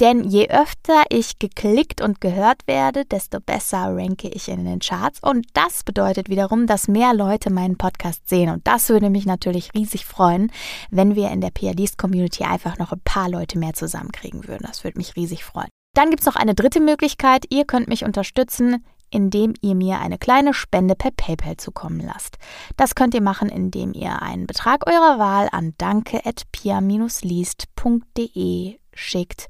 Denn 0.00 0.24
je 0.24 0.48
öfter 0.50 1.04
ich 1.08 1.38
geklickt 1.38 2.02
und 2.02 2.20
gehört 2.20 2.66
werde, 2.66 3.04
desto 3.06 3.40
besser 3.40 3.96
ranke 3.96 4.28
ich 4.28 4.48
in 4.48 4.64
den 4.64 4.80
Charts. 4.80 5.20
Und 5.22 5.46
das 5.54 5.84
bedeutet 5.84 6.28
wiederum, 6.28 6.66
dass 6.66 6.88
mehr 6.88 7.14
Leute 7.14 7.50
meinen 7.50 7.78
Podcast 7.78 8.28
sehen. 8.28 8.50
Und 8.50 8.66
das 8.66 8.88
würde 8.90 9.08
mich 9.08 9.24
natürlich 9.24 9.72
riesig 9.74 10.04
freuen, 10.04 10.52
wenn 10.90 11.14
wir 11.14 11.30
in 11.30 11.40
der 11.40 11.50
PRDs-Community 11.50 12.44
einfach 12.44 12.78
noch 12.78 12.92
ein 12.92 13.00
paar 13.04 13.30
Leute 13.30 13.58
mehr 13.58 13.72
zusammenkriegen 13.72 14.46
würden. 14.46 14.66
Das 14.66 14.84
würde 14.84 14.98
mich 14.98 15.16
riesig 15.16 15.44
freuen. 15.44 15.68
Dann 15.94 16.10
gibt 16.10 16.20
es 16.20 16.26
noch 16.26 16.36
eine 16.36 16.54
dritte 16.54 16.80
Möglichkeit. 16.80 17.46
Ihr 17.48 17.64
könnt 17.64 17.88
mich 17.88 18.04
unterstützen, 18.04 18.84
indem 19.10 19.54
ihr 19.60 19.74
mir 19.74 20.00
eine 20.00 20.18
kleine 20.18 20.54
Spende 20.54 20.94
per 20.94 21.10
PayPal 21.10 21.56
zukommen 21.56 21.98
lasst. 22.00 22.36
Das 22.76 22.94
könnt 22.94 23.14
ihr 23.14 23.22
machen, 23.22 23.48
indem 23.48 23.92
ihr 23.92 24.22
einen 24.22 24.46
Betrag 24.46 24.86
eurer 24.86 25.18
Wahl 25.18 25.48
an 25.52 25.74
danke.pia-liest.de 25.78 28.78
schickt. 28.94 29.48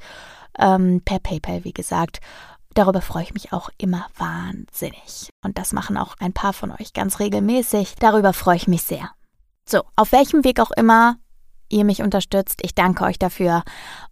Ähm, 0.58 1.02
per 1.04 1.18
PayPal, 1.18 1.64
wie 1.64 1.72
gesagt. 1.72 2.20
Darüber 2.74 3.00
freue 3.00 3.22
ich 3.22 3.32
mich 3.32 3.52
auch 3.52 3.70
immer 3.78 4.06
wahnsinnig. 4.18 5.30
Und 5.42 5.56
das 5.56 5.72
machen 5.72 5.96
auch 5.96 6.14
ein 6.18 6.34
paar 6.34 6.52
von 6.52 6.72
euch 6.72 6.92
ganz 6.92 7.20
regelmäßig. 7.20 7.94
Darüber 7.98 8.34
freue 8.34 8.56
ich 8.56 8.68
mich 8.68 8.82
sehr. 8.82 9.12
So, 9.66 9.82
auf 9.96 10.12
welchem 10.12 10.44
Weg 10.44 10.60
auch 10.60 10.72
immer, 10.72 11.16
ihr 11.68 11.84
mich 11.84 12.02
unterstützt. 12.02 12.60
Ich 12.62 12.74
danke 12.74 13.04
euch 13.04 13.18
dafür 13.18 13.62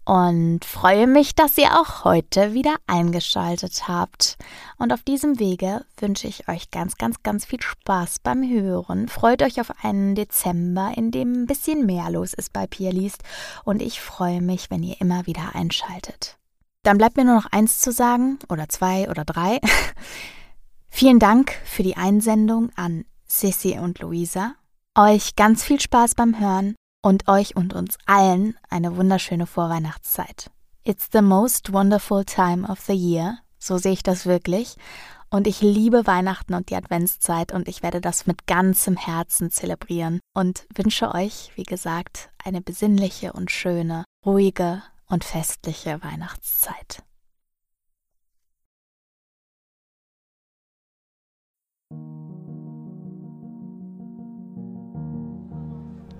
und 0.04 0.64
freue 0.64 1.06
mich, 1.06 1.34
dass 1.34 1.56
ihr 1.58 1.80
auch 1.80 2.04
heute 2.04 2.52
wieder 2.52 2.76
eingeschaltet 2.86 3.88
habt. 3.88 4.36
Und 4.76 4.92
auf 4.92 5.02
diesem 5.02 5.38
Wege 5.38 5.84
wünsche 5.98 6.26
ich 6.26 6.48
euch 6.48 6.70
ganz, 6.70 6.96
ganz, 6.96 7.22
ganz 7.22 7.44
viel 7.44 7.62
Spaß 7.62 8.20
beim 8.20 8.48
Hören. 8.48 9.08
Freut 9.08 9.42
euch 9.42 9.60
auf 9.60 9.72
einen 9.82 10.14
Dezember, 10.14 10.92
in 10.96 11.10
dem 11.10 11.42
ein 11.42 11.46
bisschen 11.46 11.86
mehr 11.86 12.10
los 12.10 12.34
ist 12.34 12.52
bei 12.52 12.66
Pia. 12.66 12.84
Und 13.64 13.82
ich 13.82 14.00
freue 14.00 14.40
mich, 14.40 14.70
wenn 14.70 14.82
ihr 14.82 15.00
immer 15.00 15.26
wieder 15.26 15.54
einschaltet. 15.54 16.36
Dann 16.82 16.98
bleibt 16.98 17.16
mir 17.16 17.24
nur 17.24 17.34
noch 17.34 17.50
eins 17.50 17.80
zu 17.80 17.92
sagen, 17.92 18.38
oder 18.50 18.68
zwei 18.68 19.08
oder 19.08 19.24
drei. 19.24 19.58
Vielen 20.88 21.18
Dank 21.18 21.52
für 21.64 21.82
die 21.82 21.96
Einsendung 21.96 22.70
an 22.76 23.04
Sissy 23.26 23.78
und 23.78 23.98
Luisa. 24.00 24.54
Euch 24.96 25.34
ganz 25.34 25.64
viel 25.64 25.80
Spaß 25.80 26.14
beim 26.14 26.38
Hören 26.38 26.76
und 27.04 27.28
euch 27.28 27.54
und 27.54 27.74
uns 27.74 27.98
allen 28.06 28.56
eine 28.70 28.96
wunderschöne 28.96 29.46
Vorweihnachtszeit. 29.46 30.50
It's 30.84 31.10
the 31.12 31.20
most 31.20 31.70
wonderful 31.70 32.24
time 32.24 32.66
of 32.66 32.80
the 32.80 32.94
year, 32.94 33.40
so 33.58 33.76
sehe 33.76 33.92
ich 33.92 34.02
das 34.02 34.24
wirklich. 34.24 34.76
Und 35.28 35.46
ich 35.46 35.60
liebe 35.60 36.06
Weihnachten 36.06 36.54
und 36.54 36.70
die 36.70 36.76
Adventszeit 36.76 37.52
und 37.52 37.68
ich 37.68 37.82
werde 37.82 38.00
das 38.00 38.26
mit 38.26 38.46
ganzem 38.46 38.96
Herzen 38.96 39.50
zelebrieren 39.50 40.20
und 40.32 40.66
wünsche 40.74 41.14
euch, 41.14 41.52
wie 41.56 41.64
gesagt, 41.64 42.30
eine 42.42 42.62
besinnliche 42.62 43.34
und 43.34 43.50
schöne, 43.50 44.04
ruhige 44.24 44.82
und 45.06 45.24
festliche 45.24 46.02
Weihnachtszeit. 46.02 47.02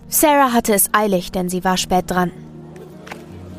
Sarah 0.09 0.53
hatte 0.53 0.75
es 0.75 0.91
eilig, 0.93 1.33
denn 1.33 1.49
sie 1.49 1.65
war 1.65 1.77
spät 1.77 2.11
dran. 2.11 2.31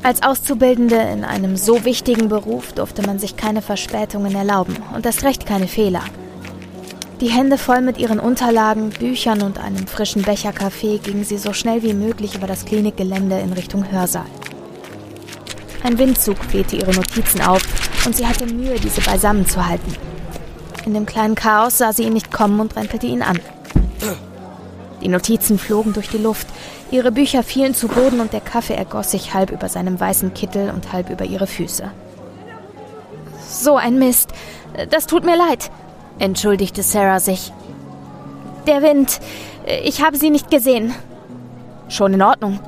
Als 0.04 0.22
Auszubildende 0.22 0.98
in 0.98 1.24
einem 1.24 1.58
so 1.58 1.84
wichtigen 1.84 2.30
Beruf 2.30 2.74
durfte 2.74 3.02
man 3.02 3.18
sich 3.18 3.38
keine 3.38 3.64
Verspätungen 3.64 4.36
erlauben 4.36 4.76
und 4.94 5.06
erst 5.06 5.24
recht 5.24 5.48
keine 5.48 5.68
Fehler. 5.68 6.04
Die 7.22 7.30
Hände 7.30 7.58
voll 7.58 7.82
mit 7.82 7.98
ihren 7.98 8.20
Unterlagen, 8.20 8.90
Büchern 8.92 9.42
und 9.42 9.58
einem 9.58 9.88
frischen 9.88 10.22
Becher 10.22 10.54
Kaffee 10.54 11.00
ging 11.00 11.24
sie 11.24 11.38
so 11.38 11.54
schnell 11.54 11.82
wie 11.82 11.94
möglich 11.94 12.36
über 12.36 12.46
das 12.46 12.66
Klinikgelände 12.66 13.40
in 13.40 13.54
Richtung 13.54 13.90
Hörsaal. 13.90 14.26
Ein 15.82 15.98
Windzug 15.98 16.38
wehte 16.54 16.76
ihre 16.76 16.94
Notizen 16.94 17.42
auf 17.42 17.62
und 18.06 18.16
sie 18.16 18.28
hatte 18.28 18.46
Mühe, 18.46 18.80
diese 18.80 19.02
beisammen 19.02 19.48
zu 19.48 19.66
halten. 19.66 19.94
In 20.86 20.94
dem 20.94 21.06
kleinen 21.06 21.36
Chaos 21.36 21.80
sah 21.80 21.94
sie 21.94 22.04
ihn 22.04 22.14
nicht 22.14 22.32
kommen 22.32 22.60
und 22.60 22.76
rempelte 22.76 23.08
ihn 23.08 23.24
an. 23.24 23.40
Die 25.06 25.12
Notizen 25.12 25.60
flogen 25.60 25.94
durch 25.94 26.10
die 26.10 26.18
Luft, 26.18 26.48
ihre 26.90 27.12
Bücher 27.12 27.44
fielen 27.44 27.76
zu 27.76 27.88
Boden 27.88 28.22
und 28.22 28.34
der 28.34 28.42
Kaffee 28.42 28.74
ergoss 28.74 29.12
sich 29.12 29.36
halb 29.36 29.52
über 29.52 29.70
seinem 29.70 30.00
weißen 30.00 30.34
Kittel 30.34 30.72
und 30.72 30.94
halb 30.94 31.12
über 31.12 31.26
ihre 31.26 31.46
Füße. 31.46 31.92
So 33.48 33.76
ein 33.76 34.00
Mist. 34.00 34.32
Das 34.90 35.06
tut 35.06 35.24
mir 35.24 35.38
leid, 35.38 35.70
entschuldigte 36.18 36.82
Sarah 36.82 37.20
sich. 37.20 37.54
Der 38.66 38.82
Wind. 38.82 39.20
Ich 39.84 40.02
habe 40.02 40.18
sie 40.18 40.32
nicht 40.32 40.50
gesehen. 40.50 40.92
Schon 41.88 42.16
in 42.16 42.24
Ordnung, 42.24 42.60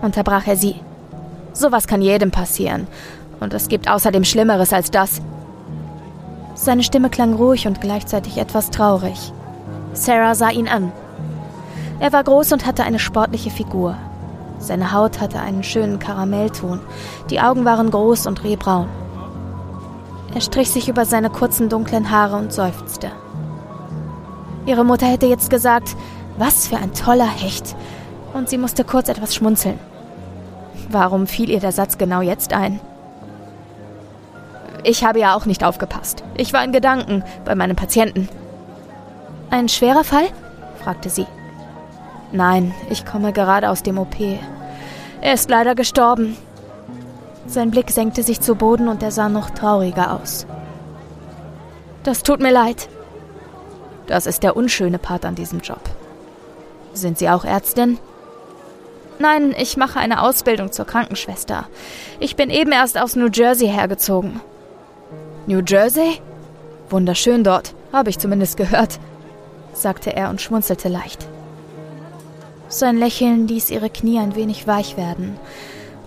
unterbrach 0.00 0.46
er 0.46 0.56
sie. 0.56 0.76
Sowas 1.52 1.86
kann 1.86 2.00
jedem 2.00 2.30
passieren. 2.30 2.86
Und 3.40 3.52
es 3.52 3.68
gibt 3.68 3.90
außerdem 3.90 4.24
Schlimmeres 4.24 4.72
als 4.72 4.90
das. 4.90 5.20
Seine 6.54 6.82
Stimme 6.82 7.10
klang 7.10 7.34
ruhig 7.34 7.66
und 7.66 7.82
gleichzeitig 7.82 8.38
etwas 8.38 8.70
traurig. 8.70 9.34
Sarah 9.92 10.34
sah 10.34 10.48
ihn 10.48 10.66
an. 10.66 10.90
Er 12.00 12.12
war 12.12 12.24
groß 12.24 12.52
und 12.52 12.66
hatte 12.66 12.84
eine 12.84 12.98
sportliche 12.98 13.50
Figur. 13.50 13.96
Seine 14.58 14.92
Haut 14.92 15.20
hatte 15.20 15.40
einen 15.40 15.62
schönen 15.62 15.98
Karamellton, 15.98 16.80
die 17.30 17.40
Augen 17.40 17.64
waren 17.64 17.90
groß 17.90 18.26
und 18.26 18.44
rehbraun. 18.44 18.88
Er 20.34 20.40
strich 20.40 20.70
sich 20.70 20.88
über 20.88 21.04
seine 21.04 21.30
kurzen 21.30 21.68
dunklen 21.68 22.10
Haare 22.10 22.36
und 22.36 22.52
seufzte. 22.52 23.10
Ihre 24.66 24.84
Mutter 24.84 25.06
hätte 25.06 25.26
jetzt 25.26 25.50
gesagt, 25.50 25.96
was 26.38 26.66
für 26.66 26.76
ein 26.76 26.94
toller 26.94 27.28
Hecht, 27.28 27.76
und 28.32 28.48
sie 28.48 28.58
musste 28.58 28.84
kurz 28.84 29.08
etwas 29.08 29.34
schmunzeln. 29.34 29.78
Warum 30.88 31.26
fiel 31.26 31.50
ihr 31.50 31.60
der 31.60 31.72
Satz 31.72 31.98
genau 31.98 32.20
jetzt 32.20 32.52
ein? 32.52 32.80
Ich 34.82 35.04
habe 35.04 35.20
ja 35.20 35.34
auch 35.34 35.46
nicht 35.46 35.64
aufgepasst. 35.64 36.24
Ich 36.36 36.52
war 36.52 36.64
in 36.64 36.72
Gedanken 36.72 37.22
bei 37.44 37.54
meinem 37.54 37.76
Patienten. 37.76 38.28
Ein 39.50 39.68
schwerer 39.68 40.04
Fall? 40.04 40.26
fragte 40.82 41.08
sie. 41.08 41.26
Nein, 42.34 42.74
ich 42.90 43.06
komme 43.06 43.32
gerade 43.32 43.70
aus 43.70 43.84
dem 43.84 43.96
OP. 43.96 44.16
Er 45.20 45.34
ist 45.34 45.48
leider 45.48 45.76
gestorben. 45.76 46.36
Sein 47.46 47.70
Blick 47.70 47.92
senkte 47.92 48.24
sich 48.24 48.40
zu 48.40 48.56
Boden 48.56 48.88
und 48.88 49.04
er 49.04 49.12
sah 49.12 49.28
noch 49.28 49.50
trauriger 49.50 50.12
aus. 50.12 50.44
Das 52.02 52.24
tut 52.24 52.40
mir 52.40 52.50
leid. 52.50 52.88
Das 54.08 54.26
ist 54.26 54.42
der 54.42 54.56
unschöne 54.56 54.98
Part 54.98 55.24
an 55.24 55.36
diesem 55.36 55.60
Job. 55.60 55.80
Sind 56.92 57.18
Sie 57.18 57.30
auch 57.30 57.44
Ärztin? 57.44 57.98
Nein, 59.20 59.54
ich 59.56 59.76
mache 59.76 60.00
eine 60.00 60.20
Ausbildung 60.20 60.72
zur 60.72 60.86
Krankenschwester. 60.86 61.66
Ich 62.18 62.34
bin 62.34 62.50
eben 62.50 62.72
erst 62.72 62.98
aus 62.98 63.14
New 63.14 63.28
Jersey 63.32 63.68
hergezogen. 63.68 64.40
New 65.46 65.62
Jersey? 65.64 66.20
Wunderschön 66.90 67.44
dort, 67.44 67.76
habe 67.92 68.10
ich 68.10 68.18
zumindest 68.18 68.56
gehört, 68.56 68.98
sagte 69.72 70.16
er 70.16 70.30
und 70.30 70.40
schmunzelte 70.40 70.88
leicht. 70.88 71.28
Sein 72.68 72.96
Lächeln 72.98 73.46
ließ 73.46 73.70
ihre 73.70 73.90
Knie 73.90 74.18
ein 74.18 74.34
wenig 74.34 74.66
weich 74.66 74.96
werden. 74.96 75.38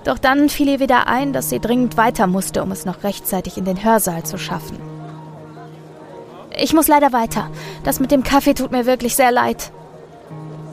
Doch 0.04 0.18
dann 0.18 0.50
fiel 0.50 0.70
ihr 0.70 0.80
wieder 0.80 1.08
ein, 1.08 1.34
dass 1.34 1.50
sie 1.50 1.60
dringend 1.60 1.98
weiter 1.98 2.28
musste, 2.28 2.64
um 2.64 2.72
es 2.72 2.86
noch 2.86 3.04
rechtzeitig 3.04 3.58
in 3.58 3.66
den 3.66 3.84
Hörsaal 3.84 4.24
zu 4.24 4.38
schaffen. 4.38 4.78
Ich 6.60 6.74
muss 6.74 6.88
leider 6.88 7.14
weiter. 7.14 7.50
Das 7.84 8.00
mit 8.00 8.12
dem 8.12 8.24
Kaffee 8.24 8.54
tut 8.54 8.72
mir 8.72 8.86
wirklich 8.86 9.16
sehr 9.16 9.32
leid. 9.32 9.72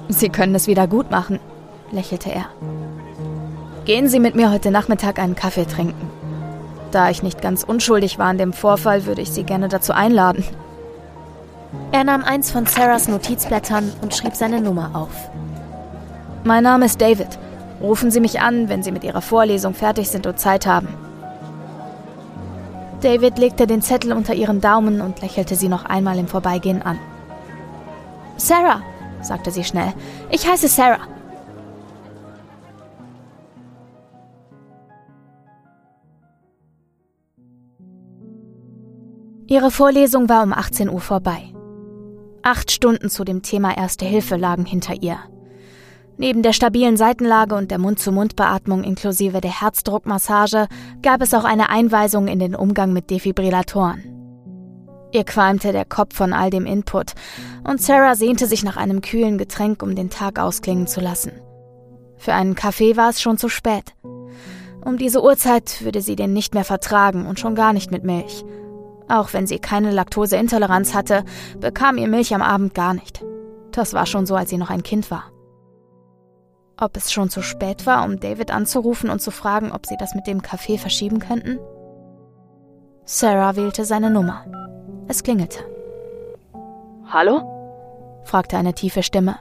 Sie 0.09 0.29
können 0.29 0.55
es 0.55 0.67
wieder 0.67 0.87
gut 0.87 1.11
machen, 1.11 1.41
lächelte 1.91 2.31
er. 2.31 2.47
Gehen 3.85 4.09
Sie 4.09 4.21
mit 4.21 4.35
mir 4.35 4.51
heute 4.51 4.71
Nachmittag 4.71 5.19
einen 5.19 5.35
Kaffee 5.35 5.67
trinken. 5.67 6.11
Da 6.91 7.11
ich 7.11 7.23
nicht 7.23 7.43
ganz 7.43 7.65
unschuldig 7.65 8.19
war 8.19 8.27
an 8.27 8.39
dem 8.39 8.53
Vorfall, 8.53 9.05
würde 9.05 9.21
ich 9.21 9.31
Sie 9.33 9.43
gerne 9.43 9.69
dazu 9.69 9.93
einladen. 9.93 10.45
Er 11.93 12.05
nahm 12.05 12.23
eins 12.23 12.51
von 12.51 12.67
Sarahs 12.67 13.09
Notizblättern 13.09 13.93
und 14.01 14.15
schrieb 14.15 14.37
seine 14.37 14.61
Nummer 14.61 14.91
auf. 14.95 15.31
Mein 16.45 16.63
Name 16.63 16.85
ist 16.85 17.01
David. 17.01 17.39
Rufen 17.81 18.11
Sie 18.11 18.21
mich 18.21 18.41
an, 18.41 18.69
wenn 18.69 18.83
Sie 18.83 18.93
mit 18.93 19.03
Ihrer 19.03 19.23
Vorlesung 19.23 19.73
fertig 19.75 20.11
sind 20.11 20.27
und 20.27 20.39
Zeit 20.39 20.67
haben. 20.67 20.89
David 23.01 23.39
legte 23.39 23.67
den 23.67 23.83
Zettel 23.83 24.13
unter 24.13 24.35
ihren 24.35 24.63
Daumen 24.63 25.03
und 25.03 25.21
lächelte 25.21 25.57
sie 25.57 25.69
noch 25.69 25.85
einmal 25.85 26.19
im 26.19 26.27
Vorbeigehen 26.27 26.81
an. 26.81 26.99
Sarah, 28.39 28.81
sagte 29.21 29.51
sie 29.51 29.63
schnell. 29.63 29.93
Ich 30.31 30.49
heiße 30.49 30.69
Sarah. 30.69 31.07
Ihre 39.47 39.71
Vorlesung 39.71 40.31
war 40.31 40.43
um 40.43 40.55
18 40.55 40.89
Uhr 40.89 41.01
vorbei. 41.01 41.53
Acht 42.43 42.71
Stunden 42.71 43.11
zu 43.11 43.25
dem 43.25 43.43
Thema 43.43 43.77
Erste 43.77 44.07
Hilfe 44.07 44.37
lagen 44.37 44.65
hinter 44.65 44.95
ihr. 45.03 45.19
Neben 46.17 46.43
der 46.43 46.53
stabilen 46.53 46.97
Seitenlage 46.97 47.57
und 47.57 47.71
der 47.71 47.79
Mund-zu-Mund-Beatmung 47.79 48.85
inklusive 48.85 49.41
der 49.41 49.61
Herzdruckmassage 49.61 50.69
gab 51.03 51.21
es 51.21 51.35
auch 51.35 51.45
eine 51.45 51.71
Einweisung 51.71 52.29
in 52.29 52.39
den 52.39 52.55
Umgang 52.55 52.93
mit 52.93 53.11
Defibrillatoren. 53.11 54.05
Ihr 55.13 55.25
qualmte 55.25 55.73
der 55.73 55.85
Kopf 55.85 56.17
von 56.17 56.33
all 56.33 56.51
dem 56.51 56.67
Input 56.67 57.13
und 57.63 57.81
Sarah 57.81 58.15
sehnte 58.15 58.47
sich 58.47 58.65
nach 58.65 58.77
einem 58.77 59.01
kühlen 59.01 59.39
Getränk, 59.39 59.83
um 59.83 59.95
den 59.95 60.11
Tag 60.11 60.39
ausklingen 60.39 60.87
zu 60.87 61.01
lassen. 61.01 61.33
Für 62.17 62.33
einen 62.35 62.55
Kaffee 62.55 62.97
war 62.97 63.11
es 63.11 63.21
schon 63.21 63.39
zu 63.39 63.49
spät. 63.49 63.95
Um 64.85 64.99
diese 64.99 65.23
Uhrzeit 65.23 65.83
würde 65.85 66.01
sie 66.01 66.17
den 66.17 66.33
nicht 66.33 66.55
mehr 66.55 66.65
vertragen 66.65 67.27
und 67.27 67.41
schon 67.41 67.55
gar 67.55 67.73
nicht 67.73 67.91
mit 67.91 68.05
Milch. 68.05 68.45
Auch 69.09 69.33
wenn 69.33 69.47
sie 69.47 69.59
keine 69.59 69.91
Laktoseintoleranz 69.91 70.95
hatte, 70.95 71.25
bekam 71.59 71.99
ihr 71.99 72.09
Milch 72.09 72.35
am 72.35 72.43
Abend 72.43 72.75
gar 72.75 72.95
nicht. 72.95 73.25
Das 73.73 73.93
war 73.93 74.07
schon 74.07 74.27
so, 74.27 74.37
als 74.37 74.51
sie 74.51 74.59
noch 74.59 74.71
ein 74.71 74.83
Kind 74.83 75.11
war. 75.11 75.34
Ob 76.77 76.97
es 76.97 77.13
schon 77.13 77.31
zu 77.31 77.43
spät 77.43 77.87
war, 77.87 78.05
um 78.05 78.19
David 78.19 78.51
anzurufen 78.51 79.11
und 79.11 79.21
zu 79.21 79.31
fragen, 79.31 79.71
ob 79.71 79.87
sie 79.87 79.97
das 79.97 80.15
mit 80.15 80.27
dem 80.27 80.43
Kaffee 80.43 80.77
verschieben 80.79 81.21
könnten? 81.21 81.59
Sarah 83.05 83.55
wählte 83.55 83.85
seine 83.85 84.11
Nummer. 84.11 84.45
Es 85.07 85.23
klingelte. 85.23 85.61
Hallo? 87.09 88.23
fragte 88.25 88.57
eine 88.57 88.75
tiefe 88.75 89.03
Stimme. 89.03 89.37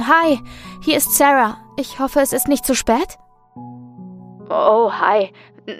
Hi, 0.00 0.40
hier 0.82 0.96
ist 0.96 1.12
Sarah. 1.16 1.58
Ich 1.76 2.00
hoffe, 2.00 2.20
es 2.20 2.32
ist 2.32 2.48
nicht 2.48 2.64
zu 2.64 2.74
spät? 2.74 3.18
Oh, 3.54 4.90
hi. 4.92 5.32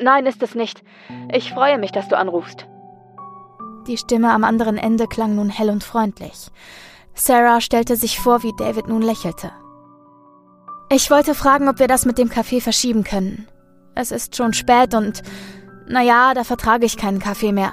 Nein, 0.02 0.26
ist 0.26 0.42
es 0.42 0.54
nicht. 0.54 0.82
Ich 1.32 1.52
freue 1.52 1.78
mich, 1.78 1.92
dass 1.92 2.08
du 2.08 2.16
anrufst. 2.16 2.66
Die 3.86 3.96
Stimme 3.96 4.32
am 4.32 4.44
anderen 4.44 4.78
Ende 4.78 5.06
klang 5.06 5.36
nun 5.36 5.48
hell 5.48 5.70
und 5.70 5.84
freundlich. 5.84 6.50
Sarah 7.14 7.60
stellte 7.60 7.96
sich 7.96 8.18
vor, 8.20 8.42
wie 8.42 8.52
David 8.58 8.88
nun 8.88 9.02
lächelte. 9.02 9.50
Ich 10.88 11.10
wollte 11.10 11.34
fragen, 11.34 11.68
ob 11.68 11.80
wir 11.80 11.88
das 11.88 12.04
mit 12.04 12.16
dem 12.16 12.28
Kaffee 12.28 12.60
verschieben 12.60 13.02
können. 13.02 13.48
Es 13.94 14.12
ist 14.12 14.36
schon 14.36 14.52
spät 14.52 14.94
und, 14.94 15.22
naja, 15.88 16.32
da 16.34 16.44
vertrage 16.44 16.86
ich 16.86 16.96
keinen 16.96 17.18
Kaffee 17.18 17.52
mehr. 17.52 17.72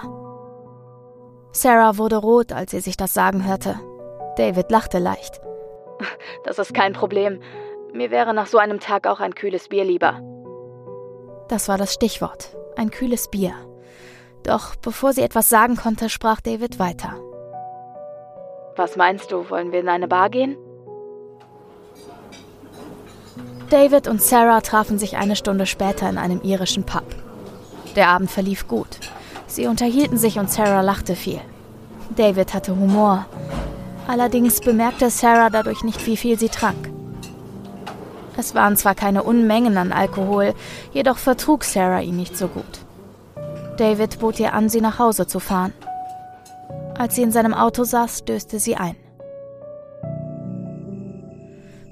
Sarah 1.51 1.97
wurde 1.97 2.17
rot, 2.17 2.51
als 2.51 2.71
sie 2.71 2.79
sich 2.79 2.97
das 2.97 3.13
sagen 3.13 3.47
hörte. 3.47 3.79
David 4.37 4.71
lachte 4.71 4.99
leicht. 4.99 5.39
Das 6.43 6.59
ist 6.59 6.73
kein 6.73 6.93
Problem. 6.93 7.39
Mir 7.93 8.11
wäre 8.11 8.33
nach 8.33 8.47
so 8.47 8.57
einem 8.57 8.79
Tag 8.79 9.07
auch 9.07 9.19
ein 9.19 9.35
kühles 9.35 9.69
Bier 9.69 9.85
lieber. 9.85 10.19
Das 11.47 11.69
war 11.69 11.77
das 11.77 11.93
Stichwort. 11.93 12.57
Ein 12.75 12.89
kühles 12.89 13.29
Bier. 13.29 13.53
Doch 14.43 14.75
bevor 14.75 15.13
sie 15.13 15.21
etwas 15.21 15.47
sagen 15.47 15.77
konnte, 15.77 16.09
sprach 16.09 16.41
David 16.41 16.79
weiter. 16.79 17.13
Was 18.75 18.97
meinst 18.97 19.31
du, 19.31 19.49
wollen 19.49 19.71
wir 19.71 19.79
in 19.79 19.87
eine 19.87 20.07
Bar 20.07 20.29
gehen? 20.29 20.57
David 23.73 24.07
und 24.07 24.21
Sarah 24.21 24.61
trafen 24.61 24.99
sich 24.99 25.17
eine 25.17 25.35
Stunde 25.35 25.65
später 25.65 26.07
in 26.07 26.19
einem 26.19 26.41
irischen 26.43 26.83
Pub. 26.83 27.05
Der 27.95 28.09
Abend 28.09 28.29
verlief 28.29 28.67
gut. 28.67 28.99
Sie 29.47 29.65
unterhielten 29.65 30.19
sich 30.19 30.37
und 30.37 30.51
Sarah 30.51 30.81
lachte 30.81 31.15
viel. 31.15 31.41
David 32.15 32.53
hatte 32.53 32.75
Humor. 32.75 33.25
Allerdings 34.05 34.61
bemerkte 34.61 35.09
Sarah 35.09 35.49
dadurch 35.49 35.83
nicht, 35.83 36.05
wie 36.05 36.17
viel 36.17 36.37
sie 36.37 36.49
trank. 36.49 36.91
Es 38.37 38.53
waren 38.53 38.77
zwar 38.77 38.93
keine 38.93 39.23
Unmengen 39.23 39.75
an 39.79 39.91
Alkohol, 39.91 40.53
jedoch 40.91 41.17
vertrug 41.17 41.63
Sarah 41.63 42.01
ihn 42.01 42.15
nicht 42.15 42.37
so 42.37 42.49
gut. 42.49 42.85
David 43.77 44.19
bot 44.19 44.39
ihr 44.39 44.53
an, 44.53 44.69
sie 44.69 44.81
nach 44.81 44.99
Hause 44.99 45.25
zu 45.25 45.39
fahren. 45.39 45.73
Als 46.95 47.15
sie 47.15 47.23
in 47.23 47.31
seinem 47.31 47.55
Auto 47.55 47.85
saß, 47.85 48.23
döste 48.25 48.59
sie 48.59 48.75
ein. 48.75 48.95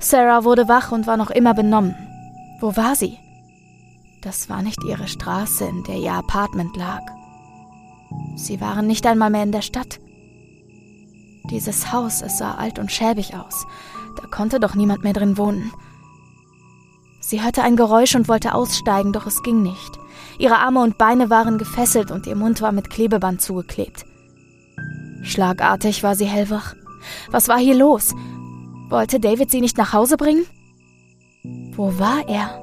Sarah 0.01 0.43
wurde 0.43 0.67
wach 0.67 0.91
und 0.91 1.07
war 1.07 1.15
noch 1.15 1.29
immer 1.29 1.53
benommen. 1.53 1.95
Wo 2.59 2.75
war 2.75 2.95
sie? 2.95 3.17
Das 4.21 4.49
war 4.49 4.61
nicht 4.61 4.83
ihre 4.83 5.07
Straße, 5.07 5.65
in 5.65 5.83
der 5.83 5.95
ihr 5.95 6.13
Apartment 6.13 6.75
lag. 6.75 7.01
Sie 8.35 8.59
waren 8.61 8.87
nicht 8.87 9.05
einmal 9.05 9.29
mehr 9.29 9.43
in 9.43 9.51
der 9.51 9.61
Stadt. 9.61 9.99
Dieses 11.49 11.91
Haus, 11.91 12.21
es 12.21 12.37
sah 12.37 12.55
alt 12.55 12.79
und 12.79 12.91
schäbig 12.91 13.35
aus. 13.35 13.65
Da 14.19 14.27
konnte 14.27 14.59
doch 14.59 14.75
niemand 14.75 15.03
mehr 15.03 15.13
drin 15.13 15.37
wohnen. 15.37 15.71
Sie 17.19 17.43
hörte 17.43 17.63
ein 17.63 17.75
Geräusch 17.75 18.15
und 18.15 18.27
wollte 18.27 18.53
aussteigen, 18.53 19.13
doch 19.13 19.27
es 19.27 19.43
ging 19.43 19.61
nicht. 19.61 19.99
Ihre 20.37 20.57
Arme 20.57 20.81
und 20.81 20.97
Beine 20.97 21.29
waren 21.29 21.57
gefesselt 21.57 22.11
und 22.11 22.27
ihr 22.27 22.35
Mund 22.35 22.61
war 22.61 22.71
mit 22.71 22.89
Klebeband 22.89 23.41
zugeklebt. 23.41 24.05
Schlagartig 25.21 26.03
war 26.03 26.15
sie 26.15 26.25
hellwach. 26.25 26.75
Was 27.29 27.47
war 27.47 27.57
hier 27.57 27.75
los? 27.75 28.13
Wollte 28.91 29.21
David 29.21 29.49
sie 29.49 29.61
nicht 29.61 29.77
nach 29.77 29.93
Hause 29.93 30.17
bringen? 30.17 30.45
Wo 31.71 31.97
war 31.97 32.27
er? 32.27 32.61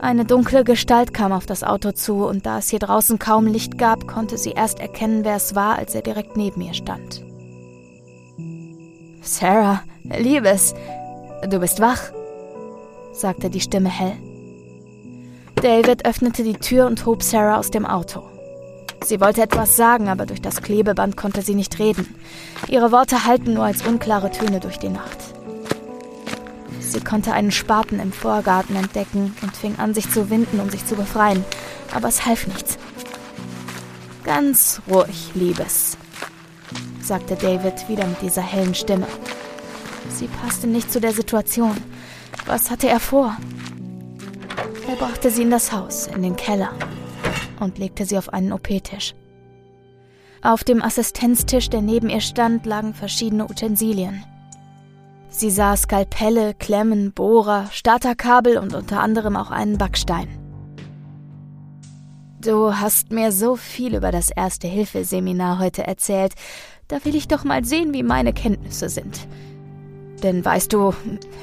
Eine 0.00 0.24
dunkle 0.24 0.64
Gestalt 0.64 1.14
kam 1.14 1.30
auf 1.30 1.46
das 1.46 1.62
Auto 1.62 1.92
zu, 1.92 2.26
und 2.26 2.44
da 2.44 2.58
es 2.58 2.68
hier 2.68 2.80
draußen 2.80 3.20
kaum 3.20 3.46
Licht 3.46 3.78
gab, 3.78 4.08
konnte 4.08 4.36
sie 4.36 4.50
erst 4.50 4.80
erkennen, 4.80 5.24
wer 5.24 5.36
es 5.36 5.54
war, 5.54 5.76
als 5.76 5.94
er 5.94 6.02
direkt 6.02 6.36
neben 6.36 6.60
ihr 6.60 6.74
stand. 6.74 7.22
Sarah, 9.22 9.82
Liebes, 10.02 10.74
du 11.48 11.60
bist 11.60 11.78
wach, 11.80 12.10
sagte 13.12 13.50
die 13.50 13.60
Stimme 13.60 13.88
hell. 13.88 14.16
David 15.62 16.06
öffnete 16.06 16.42
die 16.42 16.54
Tür 16.54 16.86
und 16.86 17.06
hob 17.06 17.22
Sarah 17.22 17.58
aus 17.58 17.70
dem 17.70 17.86
Auto. 17.86 18.22
Sie 19.04 19.20
wollte 19.20 19.42
etwas 19.42 19.76
sagen, 19.76 20.08
aber 20.08 20.26
durch 20.26 20.42
das 20.42 20.60
Klebeband 20.62 21.16
konnte 21.16 21.42
sie 21.42 21.54
nicht 21.54 21.78
reden. 21.78 22.14
Ihre 22.68 22.92
Worte 22.92 23.24
hallten 23.24 23.54
nur 23.54 23.64
als 23.64 23.86
unklare 23.86 24.30
Töne 24.30 24.60
durch 24.60 24.78
die 24.78 24.88
Nacht. 24.88 25.18
Sie 26.80 27.00
konnte 27.00 27.32
einen 27.32 27.50
Spaten 27.50 28.00
im 28.00 28.12
Vorgarten 28.12 28.76
entdecken 28.76 29.34
und 29.42 29.56
fing 29.56 29.76
an, 29.78 29.94
sich 29.94 30.10
zu 30.10 30.30
winden, 30.30 30.60
um 30.60 30.70
sich 30.70 30.84
zu 30.84 30.94
befreien. 30.94 31.44
Aber 31.94 32.08
es 32.08 32.26
half 32.26 32.46
nichts. 32.46 32.78
Ganz 34.24 34.82
ruhig, 34.90 35.30
Liebes, 35.34 35.96
sagte 37.02 37.34
David 37.36 37.88
wieder 37.88 38.06
mit 38.06 38.20
dieser 38.20 38.42
hellen 38.42 38.74
Stimme. 38.74 39.06
Sie 40.10 40.28
passte 40.28 40.66
nicht 40.66 40.92
zu 40.92 41.00
der 41.00 41.12
Situation. 41.12 41.76
Was 42.46 42.70
hatte 42.70 42.88
er 42.88 43.00
vor? 43.00 43.36
Er 44.88 44.96
brachte 44.96 45.30
sie 45.30 45.42
in 45.42 45.50
das 45.50 45.72
Haus, 45.72 46.08
in 46.08 46.22
den 46.22 46.36
Keller 46.36 46.72
und 47.60 47.78
legte 47.78 48.04
sie 48.04 48.18
auf 48.18 48.32
einen 48.32 48.52
OP-Tisch. 48.52 49.14
Auf 50.42 50.62
dem 50.64 50.82
Assistenztisch, 50.82 51.68
der 51.68 51.82
neben 51.82 52.08
ihr 52.08 52.20
stand, 52.20 52.64
lagen 52.64 52.94
verschiedene 52.94 53.44
Utensilien. 53.44 54.24
Sie 55.30 55.50
sah 55.50 55.76
Skalpelle, 55.76 56.54
Klemmen, 56.54 57.12
Bohrer, 57.12 57.66
Starterkabel 57.72 58.56
und 58.56 58.74
unter 58.74 59.00
anderem 59.00 59.36
auch 59.36 59.50
einen 59.50 59.78
Backstein. 59.78 60.28
Du 62.40 62.74
hast 62.74 63.10
mir 63.10 63.32
so 63.32 63.56
viel 63.56 63.96
über 63.96 64.12
das 64.12 64.30
Erste-Hilfe-Seminar 64.30 65.58
heute 65.58 65.86
erzählt. 65.86 66.34
Da 66.86 67.04
will 67.04 67.16
ich 67.16 67.28
doch 67.28 67.44
mal 67.44 67.64
sehen, 67.64 67.92
wie 67.92 68.04
meine 68.04 68.32
Kenntnisse 68.32 68.88
sind. 68.88 69.26
Denn 70.22 70.44
weißt 70.44 70.72
du, 70.72 70.94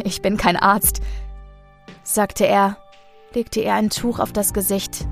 ich 0.04 0.22
bin 0.22 0.38
kein 0.38 0.58
Arzt, 0.58 1.02
sagte 2.04 2.48
er 2.48 2.78
legte 3.36 3.60
ihr 3.60 3.74
ein 3.74 3.90
Tuch 3.90 4.20
auf 4.20 4.32
das 4.32 4.54
Gesicht 4.54 5.06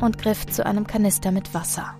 und 0.00 0.18
griff 0.18 0.46
zu 0.46 0.64
einem 0.64 0.86
Kanister 0.86 1.30
mit 1.30 1.54
Wasser. 1.54 1.94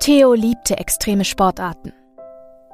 Theo 0.00 0.34
liebte 0.34 0.78
extreme 0.78 1.24
Sportarten. 1.24 1.92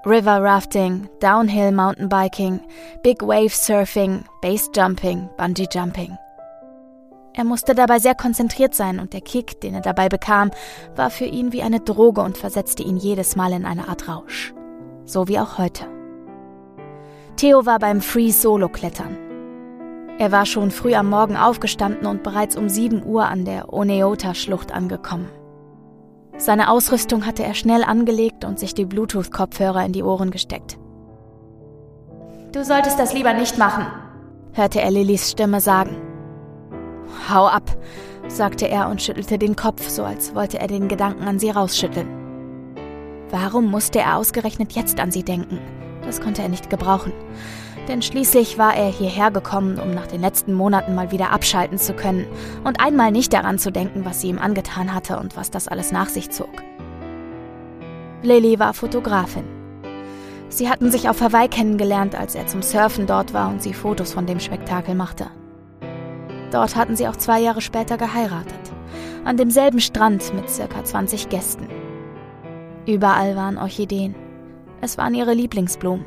River 0.07 0.43
Rafting, 0.43 1.09
Downhill 1.21 1.73
Mountainbiking, 1.73 2.61
Big 3.03 3.21
Wave 3.21 3.51
Surfing, 3.51 4.25
Base 4.41 4.71
Jumping, 4.75 5.29
Bungee 5.37 5.69
Jumping. 5.71 6.17
Er 7.35 7.45
musste 7.45 7.75
dabei 7.75 7.99
sehr 7.99 8.15
konzentriert 8.15 8.75
sein 8.75 8.99
und 8.99 9.13
der 9.13 9.21
Kick, 9.21 9.61
den 9.61 9.75
er 9.75 9.83
dabei 9.83 10.09
bekam, 10.09 10.51
war 10.97 11.11
für 11.11 11.27
ihn 11.27 11.53
wie 11.53 11.63
eine 11.63 11.81
Droge 11.81 12.23
und 12.23 12.39
versetzte 12.39 12.83
ihn 12.83 12.97
jedes 12.97 13.37
Mal 13.37 13.53
in 13.53 13.67
eine 13.67 13.89
Art 13.89 14.09
Rausch 14.09 14.55
so 15.09 15.27
wie 15.27 15.39
auch 15.39 15.59
heute. 15.59 15.98
Theo 17.39 17.65
war 17.67 17.79
beim 17.79 18.01
Free 18.01 18.33
Solo 18.33 18.69
Klettern. 18.69 19.17
Er 20.19 20.33
war 20.33 20.45
schon 20.45 20.73
früh 20.73 20.95
am 20.95 21.09
Morgen 21.09 21.37
aufgestanden 21.37 22.05
und 22.05 22.25
bereits 22.25 22.57
um 22.57 22.69
7 22.69 23.07
Uhr 23.07 23.27
an 23.27 23.45
der 23.45 23.73
Oneota-Schlucht 23.73 24.73
angekommen. 24.73 25.29
Seine 26.37 26.69
Ausrüstung 26.69 27.27
hatte 27.27 27.45
er 27.45 27.55
schnell 27.55 27.85
angelegt 27.85 28.45
und 28.45 28.59
sich 28.59 28.75
die 28.75 28.87
Bluetooth-Kopfhörer 28.87 29.87
in 29.87 29.93
die 29.93 30.03
Ohren 30.03 30.33
gesteckt. 30.33 30.81
Du 32.51 32.65
solltest 32.65 32.99
das 32.99 33.15
lieber 33.15 33.35
nicht 33.35 33.57
machen, 33.57 33.87
hörte 34.53 34.81
er 34.81 34.91
Lillys 34.91 35.31
Stimme 35.31 35.61
sagen. 35.61 35.97
Hau 37.31 37.47
ab, 37.47 37.71
sagte 38.27 38.67
er 38.67 38.89
und 38.89 39.01
schüttelte 39.01 39.39
den 39.39 39.55
Kopf, 39.55 39.89
so 39.89 40.03
als 40.03 40.35
wollte 40.35 40.59
er 40.59 40.67
den 40.67 40.89
Gedanken 40.89 41.29
an 41.29 41.39
sie 41.39 41.51
rausschütteln. 41.51 42.09
Warum 43.31 43.71
musste 43.71 44.01
er 44.01 44.17
ausgerechnet 44.17 44.73
jetzt 44.73 44.99
an 44.99 45.13
sie 45.13 45.23
denken? 45.23 45.78
Das 46.09 46.23
konnte 46.23 46.41
er 46.41 46.49
nicht 46.49 46.71
gebrauchen. 46.71 47.13
Denn 47.87 48.01
schließlich 48.01 48.57
war 48.57 48.75
er 48.75 48.87
hierher 48.87 49.31
gekommen, 49.31 49.79
um 49.79 49.91
nach 49.91 50.07
den 50.07 50.23
letzten 50.23 50.55
Monaten 50.55 50.95
mal 50.95 51.11
wieder 51.11 51.33
abschalten 51.33 51.77
zu 51.77 51.93
können 51.93 52.27
und 52.65 52.81
einmal 52.81 53.13
nicht 53.13 53.35
daran 53.35 53.59
zu 53.59 53.71
denken, 53.71 54.07
was 54.07 54.23
sie 54.23 54.29
ihm 54.29 54.39
angetan 54.39 54.95
hatte 54.95 55.19
und 55.19 55.37
was 55.37 55.51
das 55.51 55.69
alles 55.69 55.93
nach 55.93 56.09
sich 56.09 56.31
zog. 56.31 56.63
Lily 58.23 58.59
war 58.59 58.73
Fotografin. 58.73 59.45
Sie 60.49 60.71
hatten 60.71 60.91
sich 60.91 61.11
auf 61.11 61.21
Hawaii 61.21 61.49
kennengelernt, 61.49 62.15
als 62.15 62.35
er 62.35 62.47
zum 62.47 62.63
Surfen 62.63 63.07
dort 63.07 63.35
war 63.35 63.51
und 63.51 63.63
sie 63.63 63.75
Fotos 63.75 64.15
von 64.15 64.25
dem 64.25 64.41
Spektakel 64.41 64.95
machte. 64.95 65.27
Dort 66.51 66.75
hatten 66.75 66.97
sie 66.97 67.07
auch 67.07 67.17
zwei 67.17 67.39
Jahre 67.39 67.61
später 67.61 67.99
geheiratet. 67.99 68.73
An 69.27 69.37
demselben 69.37 69.79
Strand 69.79 70.33
mit 70.33 70.49
circa 70.49 70.83
20 70.83 71.29
Gästen. 71.29 71.69
Überall 72.87 73.37
waren 73.37 73.59
Orchideen. 73.59 74.15
Es 74.81 74.99
waren 74.99 75.15
ihre 75.15 75.35
Lieblingsblumen. 75.35 76.07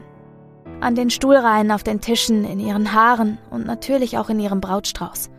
An 0.80 0.96
den 0.96 1.10
Stuhlreihen, 1.10 1.72
auf 1.72 1.84
den 1.84 2.02
Tischen, 2.02 2.46
in 2.46 2.60
ihren 2.60 2.94
Haaren 2.94 3.38
und 3.50 3.66
natürlich 3.66 4.18
auch 4.18 4.30
in 4.30 4.40
ihrem 4.40 4.62
Brautstrauß. 4.62 5.30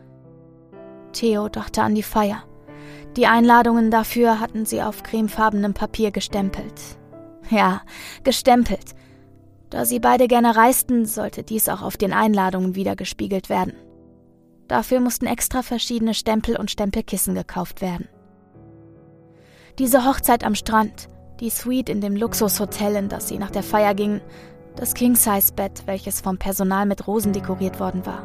Theo 1.13 1.49
dachte 1.49 1.83
an 1.83 1.95
die 1.95 2.03
Feier. 2.03 2.45
Die 3.17 3.27
Einladungen 3.27 3.91
dafür 3.91 4.41
hatten 4.41 4.65
sie 4.65 4.83
auf 4.83 5.03
cremefarbenem 5.03 5.75
Papier 5.75 6.11
gestempelt. 6.11 6.81
Ja, 7.51 7.83
gestempelt. 8.25 8.95
Da 9.69 9.85
sie 9.85 10.01
beide 10.01 10.29
gerne 10.29 10.55
reisten, 10.55 11.07
sollte 11.07 11.43
dies 11.43 11.69
auch 11.69 11.83
auf 11.83 11.97
den 11.97 12.13
Einladungen 12.13 12.75
wiedergespiegelt 12.75 13.49
werden. 13.49 13.75
Dafür 14.69 15.01
mussten 15.01 15.27
extra 15.27 15.63
verschiedene 15.63 16.15
Stempel 16.15 16.57
und 16.57 16.71
Stempelkissen 16.71 17.35
gekauft 17.35 17.83
werden. 17.83 18.09
Diese 19.79 20.07
Hochzeit 20.07 20.45
am 20.45 20.55
Strand, 20.55 21.09
die 21.41 21.51
Suite 21.51 21.89
in 21.89 22.01
dem 22.01 22.17
Luxushotel, 22.17 22.97
in 22.97 23.09
das 23.09 23.29
sie 23.29 23.39
nach 23.39 23.51
der 23.51 23.63
Feier 23.63 23.95
ging, 23.95 24.21
das 24.77 24.95
King-Size-Bett, 24.95 25.83
welches 25.87 26.21
vom 26.21 26.39
Personal 26.39 26.87
mit 26.87 27.07
Rosen 27.07 27.33
dekoriert 27.33 27.81
worden 27.81 28.07
war. 28.07 28.25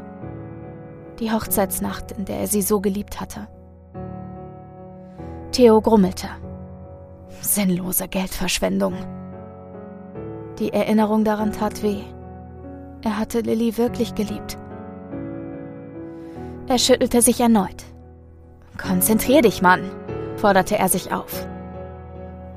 Die 1.20 1.32
Hochzeitsnacht, 1.32 2.12
in 2.12 2.26
der 2.26 2.40
er 2.40 2.48
sie 2.48 2.62
so 2.62 2.80
geliebt 2.80 3.20
hatte. 3.20 3.48
Theo 5.52 5.82
grummelte. 5.82 6.28
Sinnlose 7.42 8.08
Geldverschwendung. 8.08 8.94
Die 10.60 10.74
Erinnerung 10.74 11.24
daran 11.24 11.52
tat 11.52 11.82
weh. 11.84 12.02
Er 13.04 13.18
hatte 13.18 13.42
Lilly 13.42 13.78
wirklich 13.78 14.16
geliebt. 14.16 14.58
Er 16.68 16.78
schüttelte 16.78 17.22
sich 17.22 17.40
erneut. 17.40 17.86
Konzentrier 18.78 19.42
dich, 19.42 19.62
Mann, 19.62 19.90
forderte 20.36 20.78
er 20.78 20.90
sich 20.90 21.12
auf. 21.12 21.48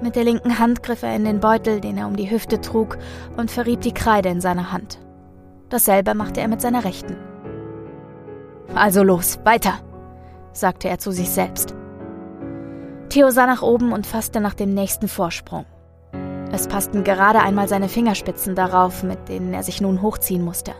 Mit 0.03 0.17
der 0.17 0.25
linken 0.25 0.59
Hand 0.59 0.83
griff 0.83 1.03
er 1.03 1.15
in 1.15 1.25
den 1.25 1.41
Beutel, 1.41 1.81
den 1.81 1.99
er 1.99 2.07
um 2.07 2.17
die 2.17 2.31
Hüfte 2.31 2.61
trug, 2.61 2.97
und 3.37 3.51
verrieb 3.51 3.83
die 3.83 3.93
Kreide 3.93 4.31
in 4.31 4.41
seiner 4.41 4.73
Hand. 4.73 4.99
Dasselbe 5.69 6.15
machte 6.15 6.41
er 6.41 6.49
mit 6.49 6.61
seiner 6.61 6.85
rechten. 6.85 7.17
Also 8.75 9.03
los, 9.03 9.39
weiter, 9.45 9.75
sagte 10.53 10.89
er 10.89 10.99
zu 10.99 11.11
sich 11.11 11.31
selbst. 11.31 11.75
Theo 13.11 13.31
sah 13.31 13.47
nach 13.47 13.63
oben 13.63 13.93
und 13.93 14.07
fasste 14.07 14.41
nach 14.41 14.55
dem 14.55 14.73
nächsten 14.73 15.09
Vorsprung. 15.09 15.67
Es 16.53 16.67
passten 16.67 17.05
gerade 17.05 17.41
einmal 17.41 17.69
seine 17.69 17.89
Fingerspitzen 17.89 18.55
darauf, 18.55 19.03
mit 19.03 19.29
denen 19.29 19.53
er 19.53 19.63
sich 19.63 19.81
nun 19.81 20.03
hochziehen 20.03 20.43
musste. 20.43 20.73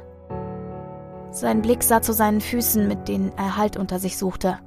Sein 1.31 1.63
Blick 1.63 1.83
sah 1.83 2.03
zu 2.03 2.13
seinen 2.13 2.41
Füßen, 2.41 2.89
mit 2.89 3.07
denen 3.07 3.33
er 3.37 3.57
Halt 3.57 3.77
unter 3.77 3.99
sich 3.99 4.17
suchte. 4.17 4.59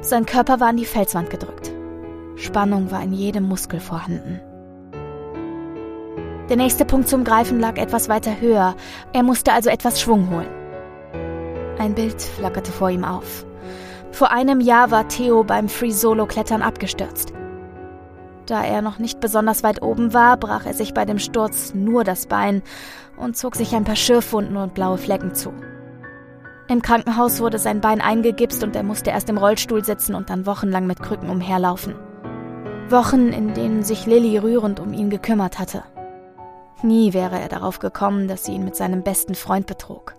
Sein 0.00 0.24
Körper 0.24 0.60
war 0.60 0.68
an 0.68 0.78
die 0.78 0.86
Felswand 0.86 1.28
gedrückt. 1.28 1.59
Spannung 2.40 2.90
war 2.90 3.02
in 3.02 3.12
jedem 3.12 3.44
Muskel 3.44 3.80
vorhanden. 3.80 4.40
Der 6.48 6.56
nächste 6.56 6.84
Punkt 6.84 7.08
zum 7.08 7.22
Greifen 7.22 7.60
lag 7.60 7.76
etwas 7.76 8.08
weiter 8.08 8.40
höher, 8.40 8.74
er 9.12 9.22
musste 9.22 9.52
also 9.52 9.70
etwas 9.70 10.00
Schwung 10.00 10.30
holen. 10.30 10.48
Ein 11.78 11.94
Bild 11.94 12.20
flackerte 12.20 12.72
vor 12.72 12.90
ihm 12.90 13.04
auf. 13.04 13.44
Vor 14.10 14.32
einem 14.32 14.60
Jahr 14.60 14.90
war 14.90 15.06
Theo 15.06 15.44
beim 15.44 15.68
Free-Solo-Klettern 15.68 16.62
abgestürzt. 16.62 17.32
Da 18.46 18.64
er 18.64 18.82
noch 18.82 18.98
nicht 18.98 19.20
besonders 19.20 19.62
weit 19.62 19.80
oben 19.82 20.12
war, 20.12 20.36
brach 20.36 20.66
er 20.66 20.74
sich 20.74 20.92
bei 20.92 21.04
dem 21.04 21.20
Sturz 21.20 21.72
nur 21.74 22.02
das 22.02 22.26
Bein 22.26 22.62
und 23.16 23.36
zog 23.36 23.54
sich 23.54 23.74
ein 23.74 23.84
paar 23.84 23.96
Schürfwunden 23.96 24.56
und 24.56 24.74
blaue 24.74 24.98
Flecken 24.98 25.34
zu. 25.34 25.52
Im 26.68 26.82
Krankenhaus 26.82 27.40
wurde 27.40 27.58
sein 27.58 27.80
Bein 27.80 28.00
eingegipst 28.00 28.64
und 28.64 28.74
er 28.74 28.82
musste 28.82 29.10
erst 29.10 29.28
im 29.28 29.38
Rollstuhl 29.38 29.84
sitzen 29.84 30.14
und 30.14 30.30
dann 30.30 30.46
wochenlang 30.46 30.86
mit 30.86 31.00
Krücken 31.00 31.30
umherlaufen. 31.30 31.94
Wochen, 32.90 33.32
in 33.32 33.54
denen 33.54 33.82
sich 33.82 34.06
Lilly 34.06 34.38
rührend 34.38 34.80
um 34.80 34.92
ihn 34.92 35.10
gekümmert 35.10 35.58
hatte. 35.58 35.82
Nie 36.82 37.12
wäre 37.12 37.38
er 37.38 37.48
darauf 37.48 37.78
gekommen, 37.78 38.28
dass 38.28 38.44
sie 38.44 38.52
ihn 38.52 38.64
mit 38.64 38.76
seinem 38.76 39.02
besten 39.02 39.34
Freund 39.34 39.66
betrog. 39.66 40.14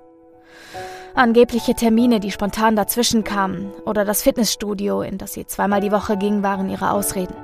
Angebliche 1.14 1.76
Termine, 1.76 2.20
die 2.20 2.32
spontan 2.32 2.76
dazwischen 2.76 3.24
kamen, 3.24 3.72
oder 3.86 4.06
das 4.06 4.22
Fitnessstudio, 4.22 5.02
in 5.02 5.18
das 5.18 5.34
sie 5.34 5.46
zweimal 5.46 5.82
die 5.82 5.92
Woche 5.92 6.18
ging, 6.18 6.44
waren 6.44 6.70
ihre 6.70 6.92
Ausreden. 6.92 7.36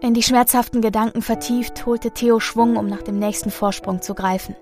In 0.00 0.14
die 0.14 0.22
schmerzhaften 0.22 0.80
Gedanken 0.80 1.22
vertieft, 1.22 1.86
holte 1.86 2.10
Theo 2.12 2.40
Schwung, 2.40 2.76
um 2.76 2.86
nach 2.86 3.02
dem 3.02 3.18
nächsten 3.18 3.50
Vorsprung 3.50 4.00
zu 4.00 4.14
greifen. 4.14 4.56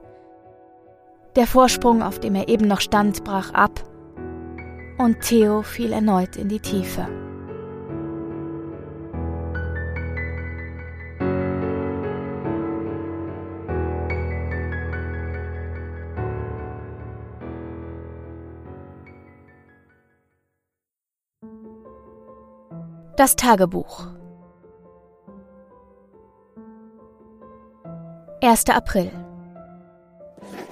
Der 1.36 1.46
Vorsprung, 1.46 2.02
auf 2.02 2.18
dem 2.18 2.34
er 2.34 2.48
eben 2.48 2.66
noch 2.66 2.80
stand, 2.80 3.24
brach 3.24 3.52
ab 3.52 3.84
und 4.98 5.20
Theo 5.20 5.62
fiel 5.62 5.92
erneut 5.92 6.36
in 6.36 6.48
die 6.48 6.60
Tiefe. 6.60 7.25
Das 23.16 23.34
Tagebuch 23.34 24.08
1. 28.42 28.68
April 28.68 29.10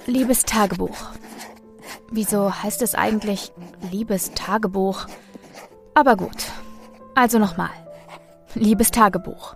Liebes 0.05 0.43
Tagebuch 0.43 0.95
Wieso 2.11 2.53
heißt 2.53 2.83
es 2.83 2.93
eigentlich 2.93 3.51
Liebes 3.89 4.33
Tagebuch? 4.35 5.07
Aber 5.95 6.15
gut. 6.15 6.51
Also 7.15 7.39
nochmal. 7.39 7.71
Liebes 8.53 8.91
Tagebuch. 8.91 9.55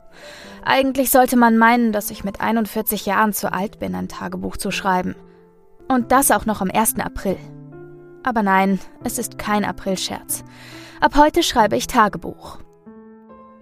Eigentlich 0.65 1.12
sollte 1.12 1.38
man 1.38 1.60
meinen, 1.60 1.91
dass 1.91 2.10
ich 2.10 2.23
mit 2.23 2.41
41 2.41 3.06
Jahren 3.06 3.34
zu 3.34 3.54
alt 3.54 3.78
bin, 3.78 3.93
ein 3.93 4.08
Tagebuch 4.08 4.58
zu 4.58 4.71
schreiben. 4.71 5.15
Und 5.88 6.12
das 6.12 6.32
auch 6.32 6.47
noch 6.47 6.60
am 6.60 6.71
1. 6.71 6.95
April. 7.02 7.38
Aber 8.23 8.41
nein, 8.41 8.80
es 9.04 9.19
ist 9.19 9.38
kein 9.38 9.63
Aprilscherz. 9.63 10.43
Ab 10.99 11.15
heute 11.17 11.43
schreibe 11.43 11.78
ich 11.78 11.86
Tagebuch. 11.86 12.58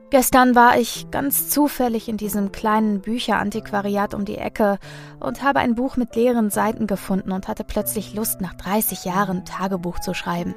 Gestern 0.09 0.55
war 0.55 0.79
ich 0.79 1.11
ganz 1.11 1.49
zufällig 1.49 2.07
in 2.07 2.15
diesem 2.15 2.53
kleinen 2.53 3.01
Bücherantiquariat 3.01 4.13
um 4.13 4.23
die 4.23 4.37
Ecke 4.37 4.77
und 5.19 5.43
habe 5.43 5.59
ein 5.59 5.75
Buch 5.75 5.97
mit 5.97 6.15
leeren 6.15 6.49
Seiten 6.49 6.87
gefunden 6.87 7.33
und 7.33 7.49
hatte 7.49 7.65
plötzlich 7.65 8.13
Lust, 8.13 8.39
nach 8.39 8.53
30 8.53 9.03
Jahren 9.03 9.43
Tagebuch 9.43 9.99
zu 9.99 10.13
schreiben. 10.13 10.55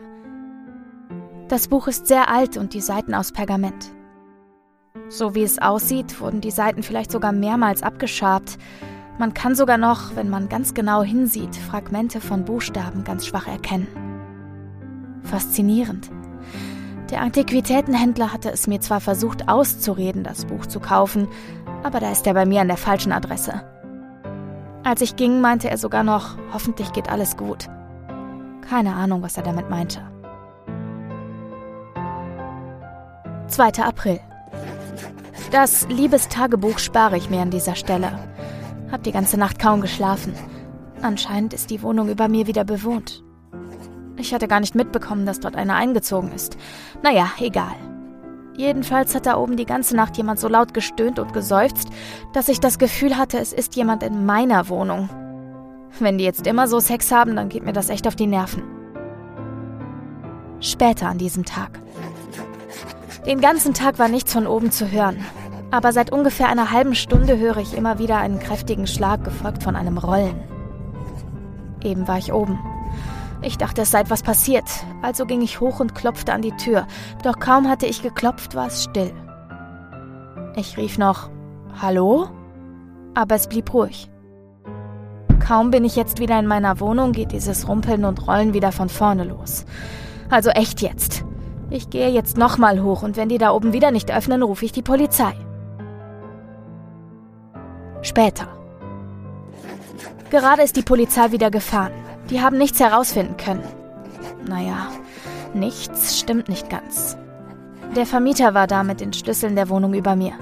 Das 1.49 1.67
Buch 1.67 1.89
ist 1.89 2.07
sehr 2.07 2.29
alt 2.31 2.57
und 2.57 2.75
die 2.75 2.81
Seiten 2.81 3.13
aus 3.13 3.33
Pergament. 3.33 3.93
So 5.09 5.35
wie 5.35 5.43
es 5.43 5.59
aussieht, 5.59 6.21
wurden 6.21 6.41
die 6.41 6.53
Seiten 6.53 6.85
vielleicht 6.85 7.11
sogar 7.11 7.33
mehrmals 7.33 7.83
abgeschabt. 7.83 8.57
Man 9.19 9.35
kann 9.35 9.57
sogar 9.57 9.79
noch, 9.79 10.15
wenn 10.15 10.31
man 10.31 10.49
ganz 10.49 10.75
genau 10.75 11.03
hinsieht, 11.03 11.57
Fragmente 11.57 12.21
von 12.21 12.45
Buchstaben 12.45 13.03
ganz 13.03 13.27
schwach 13.27 13.49
erkennen. 13.49 13.89
Faszinierend. 15.25 16.09
Der 17.11 17.23
Antiquitätenhändler 17.23 18.33
hatte 18.33 18.51
es 18.51 18.69
mir 18.69 18.81
zwar 18.81 19.01
versucht 19.01 19.49
auszureden, 19.49 20.23
das 20.23 20.45
Buch 20.45 20.67
zu 20.67 20.79
kaufen, 20.79 21.27
aber 21.83 21.99
da 21.99 22.13
ist 22.13 22.27
er 22.27 22.35
bei 22.35 22.47
mir 22.47 22.61
an 22.61 22.69
der 22.69 22.77
falschen 22.77 23.13
Adresse. 23.13 23.63
Als 24.85 25.01
ich 25.01 25.17
ging, 25.17 25.41
meinte 25.41 25.69
er 25.69 25.77
sogar 25.77 26.05
noch, 26.05 26.39
hoffentlich 26.53 26.93
geht 26.93 27.11
alles 27.11 27.37
gut. 27.37 27.69
Keine 28.69 28.95
Ahnung, 28.95 29.23
was 29.23 29.37
er 29.37 29.43
damit 29.43 29.69
meinte. 29.69 30.01
2. 33.49 33.83
April. 33.85 34.21
Das 35.51 35.89
Liebestagebuch 35.89 36.79
spare 36.79 37.17
ich 37.17 37.29
mir 37.29 37.41
an 37.41 37.51
dieser 37.51 37.75
Stelle. 37.75 38.13
Hab 38.93 39.03
die 39.03 39.13
ganze 39.13 39.37
Nacht 39.37 39.59
kaum 39.59 39.81
geschlafen. 39.81 40.33
Anscheinend 41.03 41.55
ist 41.55 41.71
die 41.71 41.83
Wohnung 41.83 42.09
über 42.09 42.29
mir 42.29 42.47
wieder 42.47 42.65
bewohnt. 42.65 43.25
Ich 44.21 44.35
hatte 44.35 44.49
gar 44.49 44.61
nicht 44.61 44.75
mitbekommen, 44.75 45.25
dass 45.25 45.41
dort 45.41 45.57
einer 45.57 45.75
eingezogen 45.75 46.31
ist. 46.33 46.57
Naja, 47.03 47.31
egal. 47.39 47.75
Jedenfalls 48.55 49.15
hat 49.15 49.25
da 49.25 49.39
oben 49.39 49.57
die 49.57 49.65
ganze 49.65 49.97
Nacht 49.97 50.17
jemand 50.19 50.39
so 50.39 50.47
laut 50.47 50.75
gestöhnt 50.75 51.19
und 51.19 51.33
geseufzt, 51.33 51.89
dass 52.35 52.49
ich 52.49 52.61
das 52.61 52.79
Gefühl 52.79 53.17
hatte, 53.17 53.39
es 53.39 53.55
ist 53.55 53.77
jemand 53.77 54.03
in 54.03 54.27
meiner 54.27 54.69
Wohnung. 54.69 55.09
Wenn 55.99 56.19
die 56.19 56.25
jetzt 56.25 56.47
immer 56.47 56.69
so 56.69 56.81
Sex 56.81 57.11
haben, 57.11 57.35
dann 57.37 57.49
geht 57.49 57.65
mir 57.65 57.73
das 57.73 57.89
echt 57.89 58.07
auf 58.07 58.15
die 58.15 58.27
Nerven. 58.27 58.63
Später 60.61 61.09
an 61.09 61.17
diesem 61.17 61.47
Tag. 61.47 61.81
Den 63.27 63.41
ganzen 63.41 63.73
Tag 63.73 63.99
war 63.99 64.09
nichts 64.09 64.35
von 64.35 64.47
oben 64.47 64.71
zu 64.71 64.91
hören. 64.91 65.25
Aber 65.71 65.93
seit 65.93 66.13
ungefähr 66.13 66.49
einer 66.49 66.71
halben 66.71 66.95
Stunde 66.95 67.39
höre 67.39 67.59
ich 67.59 67.75
immer 67.75 67.99
wieder 67.99 68.19
einen 68.19 68.41
kräftigen 68.41 68.87
Schlag, 68.87 69.25
gefolgt 69.25 69.63
von 69.63 69.77
einem 69.77 69.97
Rollen. 69.97 70.39
Eben 71.83 72.07
war 72.07 72.19
ich 72.19 72.33
oben. 72.33 72.59
Ich 73.43 73.57
dachte, 73.57 73.83
es 73.83 73.91
sei 73.91 74.01
etwas 74.01 74.23
passiert, 74.23 74.65
also 75.01 75.25
ging 75.25 75.41
ich 75.41 75.61
hoch 75.61 75.81
und 75.81 75.95
klopfte 75.95 76.33
an 76.33 76.43
die 76.43 76.57
Tür, 76.57 76.87
doch 77.23 77.39
kaum 77.39 77.69
hatte 77.69 77.87
ich 77.87 78.03
geklopft, 78.03 78.55
war 78.55 78.67
es 78.67 78.85
still. 78.85 79.13
Ich 80.57 80.77
rief 80.77 80.99
noch 80.99 81.31
Hallo? 81.81 82.29
Aber 83.15 83.35
es 83.35 83.49
blieb 83.49 83.73
ruhig. 83.73 84.11
Kaum 85.39 85.71
bin 85.71 85.85
ich 85.85 85.97
jetzt 85.97 86.21
wieder 86.21 86.39
in 86.39 86.47
meiner 86.47 86.81
Wohnung, 86.81 87.13
geht 87.13 87.33
dieses 87.33 87.67
Rumpeln 87.67 88.05
und 88.05 88.27
Rollen 88.27 88.53
wieder 88.53 88.73
von 88.73 88.89
vorne 88.89 89.25
los. 89.25 89.65
Also 90.29 90.51
echt 90.51 90.83
jetzt. 90.83 91.25
Ich 91.71 91.89
gehe 91.89 92.09
jetzt 92.11 92.37
nochmal 92.37 92.83
hoch 92.83 93.03
und 93.03 93.17
wenn 93.17 93.29
die 93.29 93.39
da 93.39 93.53
oben 93.53 93.73
wieder 93.73 93.91
nicht 93.91 94.15
öffnen, 94.15 94.43
rufe 94.43 94.65
ich 94.65 94.73
die 94.73 94.83
Polizei. 94.83 95.33
Später. 98.03 98.49
Gerade 100.31 100.63
ist 100.63 100.77
die 100.77 100.83
Polizei 100.83 101.33
wieder 101.33 101.51
gefahren. 101.51 101.93
Die 102.31 102.41
haben 102.41 102.59
nichts 102.59 102.79
herausfinden 102.79 103.37
können. 103.37 103.65
Naja, 104.47 104.89
nichts 105.53 106.19
stimmt 106.19 106.49
nicht 106.49 106.71
ganz. 106.71 107.17
Der 107.97 108.07
Vermieter 108.07 108.55
war 108.55 108.69
da 108.69 108.85
mit 108.85 109.01
den 109.01 109.13
Schlüsseln 109.13 109.57
der 109.57 109.69
Wohnung 109.69 109.95
über 109.95 110.15
mir. 110.15 110.35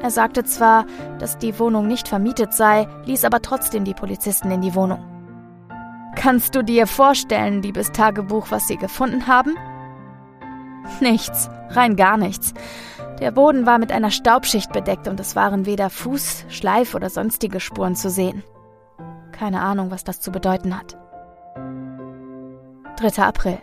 Er 0.00 0.12
sagte 0.12 0.44
zwar, 0.44 0.86
dass 1.18 1.38
die 1.38 1.58
Wohnung 1.58 1.88
nicht 1.88 2.06
vermietet 2.06 2.54
sei, 2.54 2.86
ließ 3.04 3.24
aber 3.24 3.42
trotzdem 3.42 3.84
die 3.84 3.94
Polizisten 3.94 4.50
in 4.52 4.60
die 4.60 4.76
Wohnung. 4.76 5.04
Kannst 6.14 6.54
du 6.54 6.62
dir 6.62 6.86
vorstellen, 6.86 7.62
liebes 7.62 7.90
Tagebuch, 7.90 8.46
was 8.50 8.68
sie 8.68 8.76
gefunden 8.76 9.26
haben? 9.26 9.56
Nichts, 11.00 11.50
rein 11.70 11.96
gar 11.96 12.16
nichts. 12.16 12.54
Der 13.20 13.32
Boden 13.32 13.66
war 13.66 13.78
mit 13.78 13.90
einer 13.90 14.12
Staubschicht 14.12 14.72
bedeckt 14.72 15.08
und 15.08 15.18
es 15.18 15.34
waren 15.34 15.66
weder 15.66 15.90
Fuß, 15.90 16.44
Schleif 16.48 16.94
oder 16.94 17.10
sonstige 17.10 17.58
Spuren 17.58 17.96
zu 17.96 18.08
sehen. 18.08 18.44
Keine 19.32 19.60
Ahnung, 19.60 19.90
was 19.90 20.04
das 20.04 20.20
zu 20.20 20.30
bedeuten 20.30 20.78
hat. 20.78 20.96
3. 22.98 23.22
April. 23.22 23.58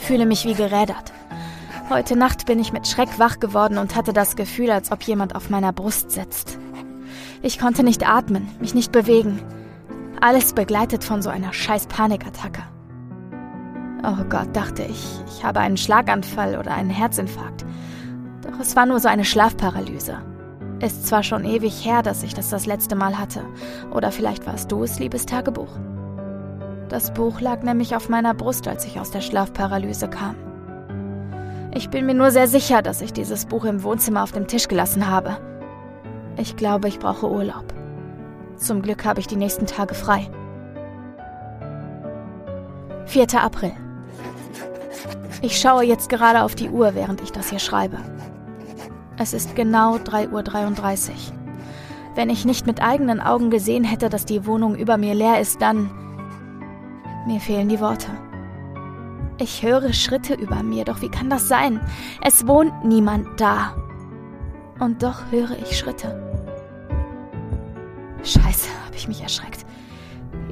Fühle 0.00 0.24
mich 0.24 0.46
wie 0.46 0.54
gerädert. 0.54 1.12
Heute 1.90 2.16
Nacht 2.16 2.46
bin 2.46 2.58
ich 2.58 2.72
mit 2.72 2.88
Schreck 2.88 3.18
wach 3.18 3.38
geworden 3.38 3.76
und 3.76 3.96
hatte 3.96 4.14
das 4.14 4.34
Gefühl, 4.34 4.70
als 4.70 4.90
ob 4.90 5.02
jemand 5.02 5.34
auf 5.36 5.50
meiner 5.50 5.70
Brust 5.70 6.10
sitzt. 6.10 6.58
Ich 7.42 7.58
konnte 7.58 7.82
nicht 7.82 8.08
atmen, 8.08 8.48
mich 8.60 8.72
nicht 8.72 8.92
bewegen. 8.92 9.42
Alles 10.22 10.54
begleitet 10.54 11.04
von 11.04 11.20
so 11.20 11.28
einer 11.28 11.52
scheiß 11.52 11.86
Panikattacke. 11.88 12.62
Oh 14.04 14.24
Gott, 14.30 14.56
dachte 14.56 14.84
ich, 14.84 15.20
ich 15.26 15.44
habe 15.44 15.60
einen 15.60 15.76
Schlaganfall 15.76 16.56
oder 16.56 16.72
einen 16.72 16.88
Herzinfarkt. 16.88 17.66
Doch 18.40 18.58
es 18.58 18.74
war 18.74 18.86
nur 18.86 19.00
so 19.00 19.08
eine 19.08 19.26
Schlafparalyse. 19.26 20.16
Ist 20.80 21.06
zwar 21.06 21.22
schon 21.22 21.44
ewig 21.44 21.84
her, 21.84 22.00
dass 22.00 22.22
ich 22.22 22.32
das 22.32 22.48
das 22.48 22.64
letzte 22.64 22.96
Mal 22.96 23.18
hatte. 23.18 23.44
Oder 23.90 24.12
vielleicht 24.12 24.46
warst 24.46 24.72
du 24.72 24.82
es, 24.82 24.98
liebes 24.98 25.26
Tagebuch. 25.26 25.78
Das 26.90 27.14
Buch 27.14 27.40
lag 27.40 27.62
nämlich 27.62 27.94
auf 27.94 28.08
meiner 28.08 28.34
Brust, 28.34 28.66
als 28.66 28.84
ich 28.84 28.98
aus 28.98 29.12
der 29.12 29.20
Schlafparalyse 29.20 30.08
kam. 30.08 30.34
Ich 31.72 31.88
bin 31.88 32.04
mir 32.04 32.14
nur 32.14 32.32
sehr 32.32 32.48
sicher, 32.48 32.82
dass 32.82 33.00
ich 33.00 33.12
dieses 33.12 33.46
Buch 33.46 33.64
im 33.64 33.84
Wohnzimmer 33.84 34.24
auf 34.24 34.32
dem 34.32 34.48
Tisch 34.48 34.66
gelassen 34.66 35.08
habe. 35.08 35.36
Ich 36.36 36.56
glaube, 36.56 36.88
ich 36.88 36.98
brauche 36.98 37.30
Urlaub. 37.30 37.72
Zum 38.56 38.82
Glück 38.82 39.04
habe 39.04 39.20
ich 39.20 39.28
die 39.28 39.36
nächsten 39.36 39.66
Tage 39.66 39.94
frei. 39.94 40.28
4. 43.06 43.40
April. 43.40 43.72
Ich 45.42 45.60
schaue 45.60 45.84
jetzt 45.84 46.08
gerade 46.08 46.42
auf 46.42 46.56
die 46.56 46.70
Uhr, 46.70 46.96
während 46.96 47.20
ich 47.20 47.30
das 47.30 47.50
hier 47.50 47.60
schreibe. 47.60 47.98
Es 49.16 49.32
ist 49.32 49.54
genau 49.54 49.94
3.33 49.94 51.10
Uhr. 51.10 51.14
Wenn 52.16 52.30
ich 52.30 52.44
nicht 52.44 52.66
mit 52.66 52.82
eigenen 52.82 53.20
Augen 53.20 53.50
gesehen 53.50 53.84
hätte, 53.84 54.08
dass 54.08 54.26
die 54.26 54.44
Wohnung 54.44 54.74
über 54.74 54.96
mir 54.96 55.14
leer 55.14 55.40
ist, 55.40 55.62
dann 55.62 55.88
mir 57.26 57.40
fehlen 57.40 57.68
die 57.68 57.80
Worte. 57.80 58.08
Ich 59.38 59.62
höre 59.62 59.92
Schritte 59.92 60.34
über 60.34 60.62
mir, 60.62 60.84
doch 60.84 61.00
wie 61.00 61.08
kann 61.08 61.30
das 61.30 61.48
sein? 61.48 61.80
Es 62.22 62.46
wohnt 62.46 62.84
niemand 62.84 63.40
da. 63.40 63.74
Und 64.78 65.02
doch 65.02 65.30
höre 65.30 65.56
ich 65.58 65.78
Schritte. 65.78 66.30
Scheiße, 68.22 68.68
habe 68.84 68.96
ich 68.96 69.08
mich 69.08 69.22
erschreckt. 69.22 69.64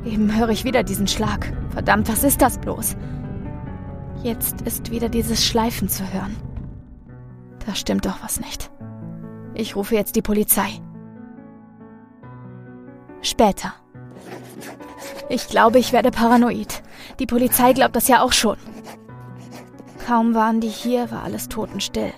Eben 0.04 0.34
höre 0.34 0.48
ich 0.48 0.64
wieder 0.64 0.82
diesen 0.82 1.06
Schlag. 1.06 1.52
Verdammt, 1.70 2.08
was 2.08 2.24
ist 2.24 2.40
das 2.40 2.58
bloß? 2.58 2.96
Jetzt 4.22 4.62
ist 4.62 4.90
wieder 4.90 5.08
dieses 5.08 5.44
Schleifen 5.46 5.88
zu 5.88 6.02
hören. 6.12 6.34
Da 7.66 7.74
stimmt 7.74 8.06
doch 8.06 8.22
was 8.22 8.40
nicht. 8.40 8.70
Ich 9.54 9.76
rufe 9.76 9.94
jetzt 9.94 10.16
die 10.16 10.22
Polizei. 10.22 10.68
Später. 13.20 13.74
Ich 15.28 15.48
glaube, 15.48 15.78
ich 15.78 15.92
werde 15.92 16.10
paranoid. 16.10 16.82
Die 17.18 17.26
Polizei 17.26 17.72
glaubt 17.72 17.96
das 17.96 18.08
ja 18.08 18.22
auch 18.22 18.32
schon. 18.32 18.56
Kaum 20.06 20.34
waren 20.34 20.60
die 20.60 20.68
hier, 20.68 21.10
war 21.10 21.22
alles 21.22 21.48
totenstill. 21.48 22.12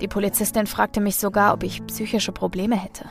Die 0.00 0.08
Polizistin 0.08 0.66
fragte 0.66 1.00
mich 1.00 1.16
sogar, 1.16 1.54
ob 1.54 1.62
ich 1.62 1.84
psychische 1.86 2.32
Probleme 2.32 2.76
hätte. 2.76 3.06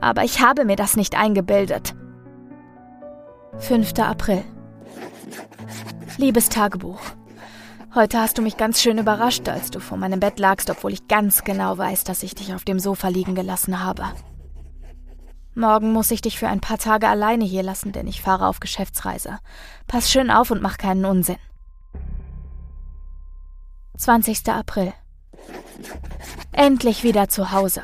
Aber 0.00 0.24
ich 0.24 0.40
habe 0.40 0.64
mir 0.64 0.76
das 0.76 0.96
nicht 0.96 1.16
eingebildet. 1.16 1.94
5. 3.58 3.92
April. 3.98 4.42
Liebes 6.16 6.48
Tagebuch. 6.48 7.00
Heute 7.94 8.20
hast 8.20 8.38
du 8.38 8.42
mich 8.42 8.56
ganz 8.56 8.80
schön 8.80 8.98
überrascht, 8.98 9.48
als 9.48 9.70
du 9.70 9.80
vor 9.80 9.98
meinem 9.98 10.20
Bett 10.20 10.38
lagst, 10.38 10.70
obwohl 10.70 10.92
ich 10.92 11.08
ganz 11.08 11.42
genau 11.42 11.76
weiß, 11.76 12.04
dass 12.04 12.22
ich 12.22 12.34
dich 12.34 12.54
auf 12.54 12.64
dem 12.64 12.78
Sofa 12.78 13.08
liegen 13.08 13.34
gelassen 13.34 13.82
habe. 13.84 14.04
Morgen 15.54 15.92
muss 15.92 16.10
ich 16.10 16.22
dich 16.22 16.38
für 16.38 16.48
ein 16.48 16.60
paar 16.60 16.78
Tage 16.78 17.08
alleine 17.08 17.44
hier 17.44 17.62
lassen, 17.62 17.92
denn 17.92 18.06
ich 18.06 18.22
fahre 18.22 18.46
auf 18.46 18.60
Geschäftsreise. 18.60 19.38
Pass 19.88 20.10
schön 20.10 20.30
auf 20.30 20.50
und 20.50 20.62
mach 20.62 20.78
keinen 20.78 21.04
Unsinn. 21.04 21.38
20. 23.96 24.48
April. 24.48 24.92
Endlich 26.52 27.02
wieder 27.02 27.28
zu 27.28 27.50
Hause. 27.50 27.82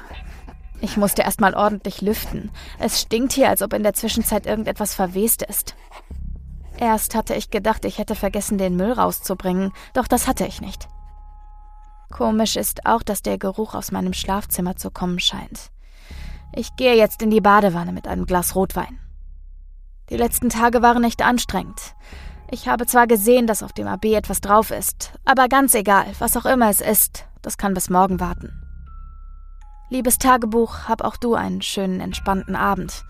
Ich 0.81 0.96
musste 0.96 1.22
erstmal 1.22 1.55
ordentlich 1.55 2.00
lüften. 2.00 2.50
Es 2.79 3.00
stinkt 3.00 3.33
hier, 3.33 3.48
als 3.48 3.62
ob 3.62 3.72
in 3.72 3.83
der 3.83 3.94
Zwischenzeit 3.94 4.46
irgendetwas 4.46 4.94
verwest 4.94 5.42
ist. 5.42 5.74
Erst 6.79 7.14
hatte 7.14 7.35
ich 7.35 7.50
gedacht, 7.50 7.85
ich 7.85 7.98
hätte 7.98 8.14
vergessen, 8.14 8.59
den 8.59 8.76
Müll 8.76 8.92
rauszubringen, 8.92 9.72
doch 9.94 10.07
das 10.07 10.29
hatte 10.29 10.46
ich 10.46 10.61
nicht. 10.61 10.88
Komisch 12.11 12.57
ist 12.57 12.87
auch, 12.87 13.02
dass 13.02 13.22
der 13.22 13.38
Geruch 13.38 13.74
aus 13.74 13.90
meinem 13.90 14.12
Schlafzimmer 14.12 14.76
zu 14.76 14.90
kommen 14.90 15.18
scheint. 15.18 15.70
Ich 16.54 16.74
gehe 16.76 16.96
jetzt 16.96 17.22
in 17.22 17.30
die 17.30 17.40
Badewanne 17.40 17.92
mit 17.92 18.09
einem 18.09 18.26
Glas 18.26 18.54
Rotwein. 18.54 18.98
Die 20.11 20.16
letzten 20.16 20.48
Tage 20.48 20.82
waren 20.82 21.04
echt 21.04 21.22
anstrengend. 21.22 21.94
Ich 22.50 22.68
habe 22.68 22.87
zwar 22.87 23.06
gesehen, 23.06 23.46
dass 23.46 23.62
auf 23.62 23.72
dem 23.72 23.88
AB 23.88 24.04
etwas 24.14 24.40
drauf 24.40 24.70
ist, 24.70 25.12
aber 25.24 25.48
ganz 25.48 25.74
egal, 25.74 26.06
was 26.20 26.37
auch 26.37 26.46
immer 26.46 26.70
es 26.70 26.80
ist, 26.80 27.26
das 27.42 27.59
kann 27.59 27.74
bis 27.74 27.90
morgen 27.90 28.20
warten. 28.20 28.52
Liebes 29.90 30.18
Tagebuch, 30.18 30.88
hab 30.88 31.02
auch 31.02 31.16
du 31.16 31.35
einen 31.35 31.62
schönen, 31.62 32.00
entspannten 32.00 32.54
Abend. 32.54 33.04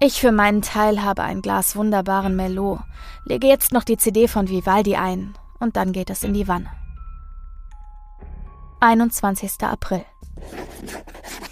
Ich 0.00 0.20
für 0.20 0.32
meinen 0.32 0.62
Teil 0.62 1.02
habe 1.02 1.22
ein 1.22 1.42
Glas 1.42 1.76
wunderbaren 1.76 2.36
Merlot, 2.36 2.80
lege 3.24 3.46
jetzt 3.46 3.72
noch 3.72 3.84
die 3.84 3.96
CD 3.96 4.28
von 4.28 4.48
Vivaldi 4.48 4.96
ein 4.96 5.34
und 5.58 5.76
dann 5.76 5.92
geht 5.92 6.10
es 6.10 6.22
in 6.22 6.34
die 6.34 6.48
Wanne. 6.48 6.70
21. 8.80 9.62
April. 9.62 10.04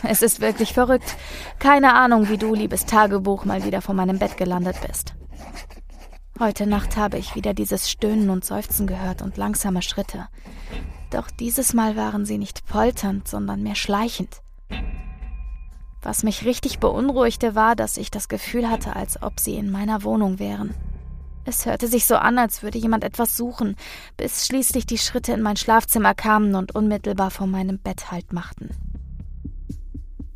Es 0.03 0.23
ist 0.23 0.41
wirklich 0.41 0.75
verrückt. 0.75 1.17
Keine 1.59 1.95
Ahnung, 1.95 2.29
wie 2.29 2.37
du, 2.37 2.55
liebes 2.55 2.85
Tagebuch, 2.85 3.45
mal 3.45 3.65
wieder 3.65 3.81
vor 3.81 3.95
meinem 3.95 4.19
Bett 4.19 4.37
gelandet 4.37 4.77
bist. 4.87 5.15
Heute 6.39 6.67
Nacht 6.67 6.97
habe 6.97 7.17
ich 7.17 7.35
wieder 7.37 7.55
dieses 7.55 7.89
Stöhnen 7.91 8.29
und 8.29 8.45
Seufzen 8.45 8.87
gehört 8.87 9.23
und 9.23 9.37
langsame 9.37 9.83
Schritte. 9.83 10.27
Doch 11.11 11.31
dieses 11.31 11.75
Mal 11.75 11.97
waren 11.97 12.27
sie 12.27 12.39
nicht 12.39 12.67
polternd, 12.67 13.29
sondern 13.29 13.63
mehr 13.63 13.77
schleichend. 13.77 14.43
Was 16.03 16.23
mich 16.23 16.45
richtig 16.45 16.81
beunruhigte, 16.81 17.55
war, 17.55 17.77
dass 17.77 17.97
ich 17.97 18.11
das 18.11 18.29
Gefühl 18.29 18.69
hatte, 18.69 18.95
als 18.95 19.23
ob 19.23 19.41
sie 19.41 19.55
in 19.55 19.71
meiner 19.71 20.03
Wohnung 20.03 20.39
wären. 20.39 20.75
Es 21.45 21.67
hörte 21.67 21.89
sich 21.89 22.07
so 22.07 22.17
an, 22.17 22.39
als 22.39 22.63
würde 22.63 22.79
jemand 22.79 23.05
etwas 23.05 23.37
suchen, 23.37 23.77
bis 24.17 24.47
schließlich 24.47 24.87
die 24.87 24.99
Schritte 24.99 25.33
in 25.33 25.43
mein 25.43 25.57
Schlafzimmer 25.57 26.15
kamen 26.15 26.55
und 26.55 26.75
unmittelbar 26.75 27.31
vor 27.31 27.47
meinem 27.47 27.79
Bett 27.79 28.11
Halt 28.11 28.33
machten. 28.33 28.71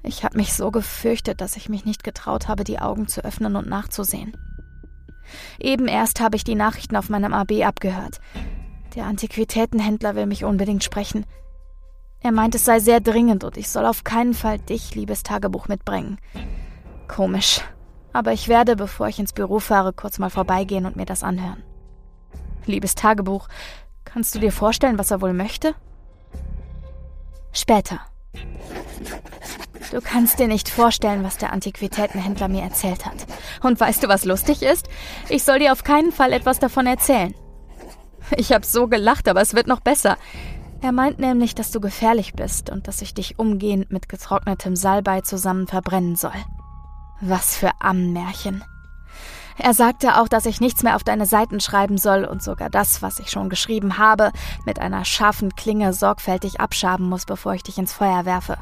Ich 0.02 0.24
habe 0.24 0.36
mich 0.36 0.52
so 0.52 0.70
gefürchtet, 0.70 1.40
dass 1.40 1.56
ich 1.56 1.68
mich 1.68 1.84
nicht 1.84 2.04
getraut 2.04 2.48
habe, 2.48 2.64
die 2.64 2.78
Augen 2.78 3.08
zu 3.08 3.24
öffnen 3.24 3.56
und 3.56 3.68
nachzusehen. 3.68 4.36
Eben 5.58 5.86
erst 5.88 6.20
habe 6.20 6.36
ich 6.36 6.44
die 6.44 6.54
Nachrichten 6.54 6.96
auf 6.96 7.10
meinem 7.10 7.34
AB 7.34 7.62
abgehört. 7.62 8.20
Der 8.94 9.04
Antiquitätenhändler 9.04 10.14
will 10.14 10.26
mich 10.26 10.44
unbedingt 10.44 10.84
sprechen. 10.84 11.26
Er 12.20 12.32
meint, 12.32 12.54
es 12.54 12.64
sei 12.64 12.80
sehr 12.80 13.00
dringend 13.00 13.44
und 13.44 13.56
ich 13.56 13.68
soll 13.68 13.86
auf 13.86 14.02
keinen 14.04 14.34
Fall 14.34 14.58
dich, 14.58 14.94
liebes 14.94 15.22
Tagebuch, 15.22 15.68
mitbringen. 15.68 16.18
Komisch. 17.06 17.60
Aber 18.12 18.32
ich 18.32 18.48
werde, 18.48 18.76
bevor 18.76 19.08
ich 19.08 19.18
ins 19.18 19.32
Büro 19.32 19.58
fahre, 19.58 19.92
kurz 19.92 20.18
mal 20.18 20.30
vorbeigehen 20.30 20.86
und 20.86 20.96
mir 20.96 21.06
das 21.06 21.22
anhören. 21.22 21.62
Liebes 22.66 22.94
Tagebuch, 22.94 23.48
kannst 24.04 24.34
du 24.34 24.38
dir 24.38 24.52
vorstellen, 24.52 24.98
was 24.98 25.10
er 25.10 25.20
wohl 25.20 25.32
möchte? 25.32 25.74
Später. 27.52 28.00
Du 29.90 30.00
kannst 30.02 30.38
dir 30.38 30.48
nicht 30.48 30.68
vorstellen, 30.68 31.24
was 31.24 31.38
der 31.38 31.52
Antiquitätenhändler 31.52 32.48
mir 32.48 32.62
erzählt 32.62 33.06
hat. 33.06 33.26
Und 33.62 33.80
weißt 33.80 34.02
du, 34.02 34.08
was 34.08 34.24
lustig 34.24 34.62
ist? 34.62 34.88
Ich 35.28 35.44
soll 35.44 35.60
dir 35.60 35.72
auf 35.72 35.82
keinen 35.82 36.12
Fall 36.12 36.32
etwas 36.32 36.58
davon 36.58 36.86
erzählen. 36.86 37.34
Ich 38.36 38.52
hab 38.52 38.64
so 38.64 38.88
gelacht, 38.88 39.28
aber 39.28 39.40
es 39.40 39.54
wird 39.54 39.66
noch 39.66 39.80
besser. 39.80 40.18
Er 40.82 40.92
meint 40.92 41.18
nämlich, 41.18 41.54
dass 41.54 41.70
du 41.70 41.80
gefährlich 41.80 42.34
bist 42.34 42.70
und 42.70 42.86
dass 42.86 43.00
ich 43.00 43.14
dich 43.14 43.38
umgehend 43.38 43.90
mit 43.90 44.08
getrocknetem 44.08 44.76
Salbei 44.76 45.22
zusammen 45.22 45.66
verbrennen 45.66 46.14
soll. 46.14 46.32
Was 47.20 47.56
für 47.56 47.70
Ammenmärchen. 47.80 48.64
Er 49.56 49.74
sagte 49.74 50.20
auch, 50.20 50.28
dass 50.28 50.46
ich 50.46 50.60
nichts 50.60 50.84
mehr 50.84 50.94
auf 50.94 51.02
deine 51.02 51.26
Seiten 51.26 51.58
schreiben 51.58 51.98
soll 51.98 52.24
und 52.24 52.42
sogar 52.42 52.70
das, 52.70 53.02
was 53.02 53.18
ich 53.18 53.30
schon 53.30 53.48
geschrieben 53.48 53.98
habe, 53.98 54.30
mit 54.64 54.78
einer 54.78 55.04
scharfen 55.04 55.56
Klinge 55.56 55.92
sorgfältig 55.92 56.60
abschaben 56.60 57.08
muss, 57.08 57.24
bevor 57.24 57.54
ich 57.54 57.64
dich 57.64 57.76
ins 57.76 57.92
Feuer 57.92 58.24
werfe. 58.24 58.58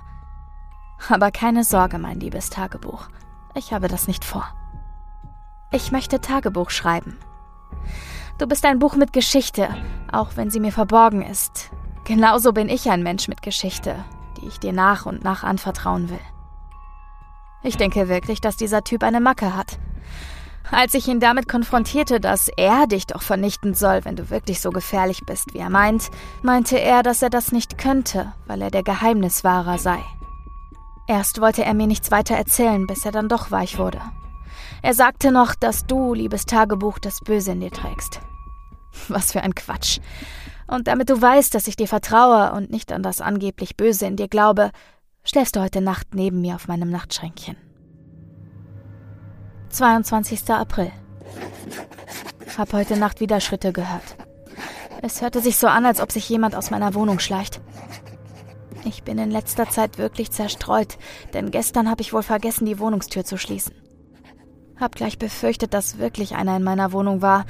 Aber 1.10 1.30
keine 1.30 1.64
Sorge, 1.64 1.98
mein 1.98 2.18
liebes 2.18 2.48
Tagebuch. 2.48 3.08
Ich 3.54 3.74
habe 3.74 3.88
das 3.88 4.08
nicht 4.08 4.24
vor. 4.24 4.46
Ich 5.70 5.92
möchte 5.92 6.22
Tagebuch 6.22 6.70
schreiben. 6.70 7.18
Du 8.38 8.46
bist 8.46 8.64
ein 8.64 8.78
Buch 8.78 8.96
mit 8.96 9.12
Geschichte, 9.12 9.68
auch 10.10 10.30
wenn 10.36 10.50
sie 10.50 10.60
mir 10.60 10.72
verborgen 10.72 11.22
ist, 11.22 11.70
Genauso 12.06 12.52
bin 12.52 12.68
ich 12.68 12.88
ein 12.88 13.02
Mensch 13.02 13.26
mit 13.26 13.42
Geschichte, 13.42 13.96
die 14.36 14.46
ich 14.46 14.60
dir 14.60 14.72
nach 14.72 15.06
und 15.06 15.24
nach 15.24 15.42
anvertrauen 15.42 16.08
will. 16.08 16.20
Ich 17.66 17.76
denke 17.76 18.08
wirklich, 18.08 18.40
dass 18.40 18.56
dieser 18.56 18.84
Typ 18.84 19.02
eine 19.02 19.20
Macke 19.20 19.56
hat. 19.56 19.80
Als 20.70 20.94
ich 20.94 21.08
ihn 21.08 21.18
damit 21.18 21.48
konfrontierte, 21.48 22.20
dass 22.20 22.48
er 22.56 22.86
dich 22.86 23.08
doch 23.08 23.22
vernichten 23.22 23.74
soll, 23.74 24.04
wenn 24.04 24.14
du 24.14 24.30
wirklich 24.30 24.60
so 24.60 24.70
gefährlich 24.70 25.22
bist, 25.26 25.52
wie 25.52 25.58
er 25.58 25.68
meint, 25.68 26.10
meinte 26.42 26.78
er, 26.78 27.02
dass 27.02 27.22
er 27.22 27.30
das 27.30 27.50
nicht 27.50 27.76
könnte, 27.76 28.32
weil 28.46 28.62
er 28.62 28.70
der 28.70 28.84
Geheimniswahrer 28.84 29.78
sei. 29.78 29.98
Erst 31.08 31.40
wollte 31.40 31.64
er 31.64 31.74
mir 31.74 31.88
nichts 31.88 32.12
weiter 32.12 32.36
erzählen, 32.36 32.86
bis 32.86 33.04
er 33.04 33.10
dann 33.10 33.28
doch 33.28 33.50
weich 33.50 33.78
wurde. 33.78 34.00
Er 34.82 34.94
sagte 34.94 35.32
noch, 35.32 35.56
dass 35.56 35.86
du, 35.86 36.14
liebes 36.14 36.46
Tagebuch, 36.46 37.00
das 37.00 37.18
Böse 37.18 37.50
in 37.50 37.60
dir 37.60 37.72
trägst. 37.72 38.20
Was 39.08 39.32
für 39.32 39.42
ein 39.42 39.56
Quatsch. 39.56 39.98
Und 40.68 40.86
damit 40.86 41.10
du 41.10 41.20
weißt, 41.20 41.52
dass 41.52 41.66
ich 41.66 41.74
dir 41.74 41.88
vertraue 41.88 42.52
und 42.52 42.70
nicht 42.70 42.92
an 42.92 43.02
das 43.02 43.20
angeblich 43.20 43.76
Böse 43.76 44.06
in 44.06 44.14
dir 44.14 44.28
glaube, 44.28 44.70
schläfst 45.26 45.56
du 45.56 45.60
heute 45.60 45.80
Nacht 45.80 46.14
neben 46.14 46.40
mir 46.40 46.54
auf 46.54 46.68
meinem 46.68 46.88
Nachtschränkchen. 46.88 47.56
22. 49.70 50.48
April. 50.50 50.92
Hab 52.56 52.72
heute 52.72 52.96
Nacht 52.96 53.20
wieder 53.20 53.40
Schritte 53.40 53.72
gehört. 53.72 54.16
Es 55.02 55.20
hörte 55.20 55.40
sich 55.40 55.58
so 55.58 55.66
an, 55.66 55.84
als 55.84 56.00
ob 56.00 56.10
sich 56.10 56.28
jemand 56.28 56.54
aus 56.54 56.70
meiner 56.70 56.94
Wohnung 56.94 57.18
schleicht. 57.18 57.60
Ich 58.84 59.02
bin 59.02 59.18
in 59.18 59.30
letzter 59.30 59.68
Zeit 59.68 59.98
wirklich 59.98 60.30
zerstreut, 60.30 60.96
denn 61.34 61.50
gestern 61.50 61.90
habe 61.90 62.02
ich 62.02 62.12
wohl 62.12 62.22
vergessen, 62.22 62.64
die 62.64 62.78
Wohnungstür 62.78 63.24
zu 63.24 63.36
schließen. 63.36 63.74
Hab 64.78 64.94
gleich 64.94 65.18
befürchtet, 65.18 65.74
dass 65.74 65.98
wirklich 65.98 66.36
einer 66.36 66.56
in 66.56 66.62
meiner 66.62 66.92
Wohnung 66.92 67.20
war. 67.20 67.46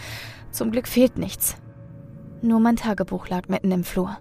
Zum 0.51 0.71
Glück 0.71 0.89
fehlt 0.89 1.19
nichts. 1.19 1.57
Nur 2.41 2.59
mein 2.59 2.77
Tagebuch 2.77 3.29
lag 3.29 3.49
mitten 3.49 3.71
im 3.71 3.85
Flur. 3.85 4.17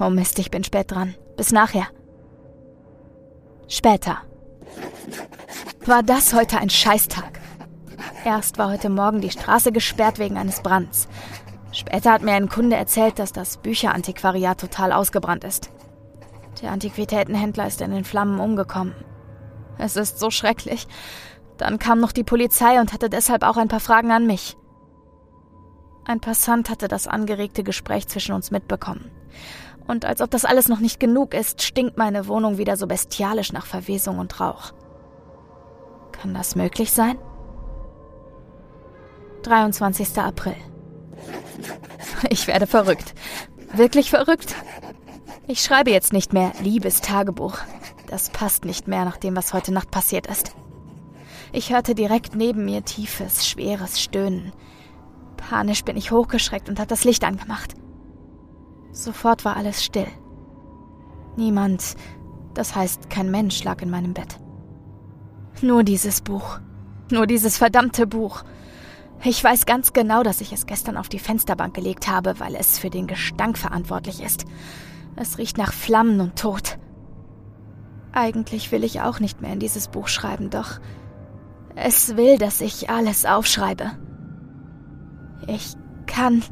Oh 0.00 0.08
Mist, 0.08 0.38
ich 0.38 0.50
bin 0.50 0.64
spät 0.64 0.90
dran. 0.90 1.14
Bis 1.36 1.52
nachher. 1.52 1.86
Später. 3.72 4.18
War 5.86 6.02
das 6.02 6.34
heute 6.34 6.58
ein 6.58 6.68
Scheißtag? 6.68 7.40
Erst 8.22 8.58
war 8.58 8.70
heute 8.70 8.90
Morgen 8.90 9.22
die 9.22 9.30
Straße 9.30 9.72
gesperrt 9.72 10.18
wegen 10.18 10.36
eines 10.36 10.60
Brands. 10.60 11.08
Später 11.72 12.12
hat 12.12 12.20
mir 12.20 12.34
ein 12.34 12.50
Kunde 12.50 12.76
erzählt, 12.76 13.18
dass 13.18 13.32
das 13.32 13.56
Bücherantiquariat 13.56 14.60
total 14.60 14.92
ausgebrannt 14.92 15.44
ist. 15.44 15.70
Der 16.60 16.70
Antiquitätenhändler 16.70 17.66
ist 17.66 17.80
in 17.80 17.92
den 17.92 18.04
Flammen 18.04 18.40
umgekommen. 18.40 18.94
Es 19.78 19.96
ist 19.96 20.18
so 20.18 20.30
schrecklich. 20.30 20.86
Dann 21.56 21.78
kam 21.78 21.98
noch 21.98 22.12
die 22.12 22.24
Polizei 22.24 22.78
und 22.78 22.92
hatte 22.92 23.08
deshalb 23.08 23.42
auch 23.42 23.56
ein 23.56 23.68
paar 23.68 23.80
Fragen 23.80 24.10
an 24.10 24.26
mich. 24.26 24.54
Ein 26.04 26.20
Passant 26.20 26.68
hatte 26.68 26.88
das 26.88 27.06
angeregte 27.06 27.64
Gespräch 27.64 28.06
zwischen 28.06 28.34
uns 28.34 28.50
mitbekommen. 28.50 29.10
Und 29.86 30.04
als 30.04 30.20
ob 30.20 30.30
das 30.30 30.44
alles 30.44 30.68
noch 30.68 30.80
nicht 30.80 31.00
genug 31.00 31.34
ist, 31.34 31.62
stinkt 31.62 31.96
meine 31.96 32.28
Wohnung 32.28 32.58
wieder 32.58 32.76
so 32.76 32.86
bestialisch 32.86 33.52
nach 33.52 33.66
Verwesung 33.66 34.18
und 34.18 34.40
Rauch. 34.40 34.72
Kann 36.12 36.34
das 36.34 36.54
möglich 36.54 36.92
sein? 36.92 37.18
23. 39.42 40.18
April. 40.18 40.56
Ich 42.30 42.46
werde 42.46 42.66
verrückt. 42.66 43.14
Wirklich 43.74 44.10
verrückt? 44.10 44.54
Ich 45.48 45.60
schreibe 45.60 45.90
jetzt 45.90 46.12
nicht 46.12 46.32
mehr 46.32 46.52
Liebestagebuch. 46.62 47.58
Das 48.06 48.30
passt 48.30 48.64
nicht 48.64 48.86
mehr 48.86 49.04
nach 49.04 49.16
dem, 49.16 49.34
was 49.34 49.52
heute 49.52 49.72
Nacht 49.72 49.90
passiert 49.90 50.28
ist. 50.28 50.54
Ich 51.52 51.72
hörte 51.72 51.94
direkt 51.94 52.36
neben 52.36 52.64
mir 52.64 52.84
tiefes, 52.84 53.46
schweres 53.46 54.00
Stöhnen. 54.00 54.52
Panisch 55.36 55.84
bin 55.84 55.96
ich 55.96 56.12
hochgeschreckt 56.12 56.68
und 56.68 56.78
habe 56.78 56.88
das 56.88 57.04
Licht 57.04 57.24
angemacht. 57.24 57.74
Sofort 58.92 59.44
war 59.44 59.56
alles 59.56 59.82
still. 59.82 60.06
Niemand, 61.36 61.96
das 62.54 62.76
heißt 62.76 63.10
kein 63.10 63.30
Mensch, 63.30 63.64
lag 63.64 63.80
in 63.82 63.90
meinem 63.90 64.14
Bett. 64.14 64.38
Nur 65.62 65.82
dieses 65.82 66.20
Buch. 66.20 66.60
Nur 67.10 67.26
dieses 67.26 67.56
verdammte 67.56 68.06
Buch. 68.06 68.44
Ich 69.24 69.42
weiß 69.42 69.66
ganz 69.66 69.92
genau, 69.92 70.22
dass 70.22 70.40
ich 70.40 70.52
es 70.52 70.66
gestern 70.66 70.96
auf 70.96 71.08
die 71.08 71.18
Fensterbank 71.18 71.74
gelegt 71.74 72.08
habe, 72.08 72.38
weil 72.38 72.54
es 72.54 72.78
für 72.78 72.90
den 72.90 73.06
Gestank 73.06 73.56
verantwortlich 73.56 74.22
ist. 74.22 74.44
Es 75.16 75.38
riecht 75.38 75.58
nach 75.58 75.72
Flammen 75.72 76.20
und 76.20 76.38
Tod. 76.38 76.78
Eigentlich 78.12 78.72
will 78.72 78.84
ich 78.84 79.00
auch 79.00 79.20
nicht 79.20 79.40
mehr 79.40 79.52
in 79.52 79.60
dieses 79.60 79.88
Buch 79.88 80.08
schreiben, 80.08 80.50
doch 80.50 80.80
es 81.74 82.16
will, 82.16 82.36
dass 82.36 82.60
ich 82.60 82.90
alles 82.90 83.24
aufschreibe. 83.24 83.92
Ich 85.46 85.74
kann 86.06 86.42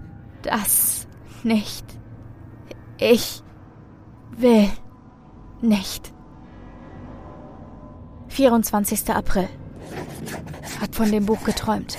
das 0.43 1.07
nicht. 1.43 1.85
Ich 3.03 3.43
will 4.37 4.69
nicht. 5.63 6.13
24. 8.29 9.09
April. 9.09 9.49
Hat 10.83 10.95
von 10.95 11.11
dem 11.11 11.25
Buch 11.25 11.43
geträumt. 11.43 11.97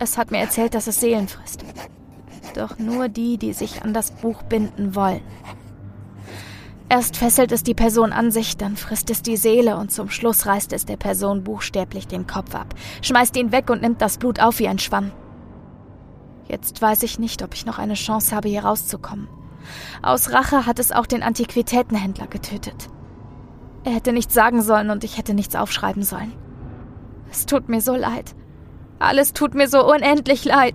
Es 0.00 0.18
hat 0.18 0.32
mir 0.32 0.38
erzählt, 0.38 0.74
dass 0.74 0.88
es 0.88 0.98
Seelen 0.98 1.28
frisst. 1.28 1.64
Doch 2.56 2.76
nur 2.78 3.08
die, 3.08 3.38
die 3.38 3.52
sich 3.52 3.84
an 3.84 3.94
das 3.94 4.10
Buch 4.10 4.42
binden 4.42 4.96
wollen. 4.96 5.22
Erst 6.88 7.16
fesselt 7.16 7.52
es 7.52 7.62
die 7.62 7.74
Person 7.74 8.12
an 8.12 8.32
sich, 8.32 8.56
dann 8.56 8.76
frisst 8.76 9.10
es 9.10 9.22
die 9.22 9.36
Seele 9.36 9.76
und 9.76 9.92
zum 9.92 10.10
Schluss 10.10 10.46
reißt 10.46 10.72
es 10.72 10.86
der 10.86 10.96
Person 10.96 11.44
buchstäblich 11.44 12.08
den 12.08 12.26
Kopf 12.26 12.54
ab, 12.54 12.74
schmeißt 13.02 13.36
ihn 13.36 13.52
weg 13.52 13.70
und 13.70 13.82
nimmt 13.82 14.00
das 14.00 14.18
Blut 14.18 14.40
auf 14.40 14.58
wie 14.58 14.68
ein 14.68 14.78
Schwamm. 14.78 15.12
Jetzt 16.48 16.82
weiß 16.82 17.02
ich 17.04 17.18
nicht, 17.18 17.42
ob 17.42 17.54
ich 17.54 17.66
noch 17.66 17.78
eine 17.78 17.94
Chance 17.94 18.34
habe, 18.34 18.48
hier 18.48 18.64
rauszukommen. 18.64 19.28
Aus 20.02 20.32
Rache 20.32 20.66
hat 20.66 20.78
es 20.78 20.92
auch 20.92 21.06
den 21.06 21.22
Antiquitätenhändler 21.22 22.26
getötet. 22.26 22.88
Er 23.84 23.92
hätte 23.92 24.12
nichts 24.12 24.34
sagen 24.34 24.62
sollen 24.62 24.90
und 24.90 25.04
ich 25.04 25.16
hätte 25.16 25.34
nichts 25.34 25.54
aufschreiben 25.54 26.02
sollen. 26.02 26.32
Es 27.30 27.46
tut 27.46 27.68
mir 27.68 27.80
so 27.80 27.94
leid. 27.94 28.34
Alles 28.98 29.32
tut 29.32 29.54
mir 29.54 29.68
so 29.68 29.88
unendlich 29.88 30.44
leid. 30.44 30.74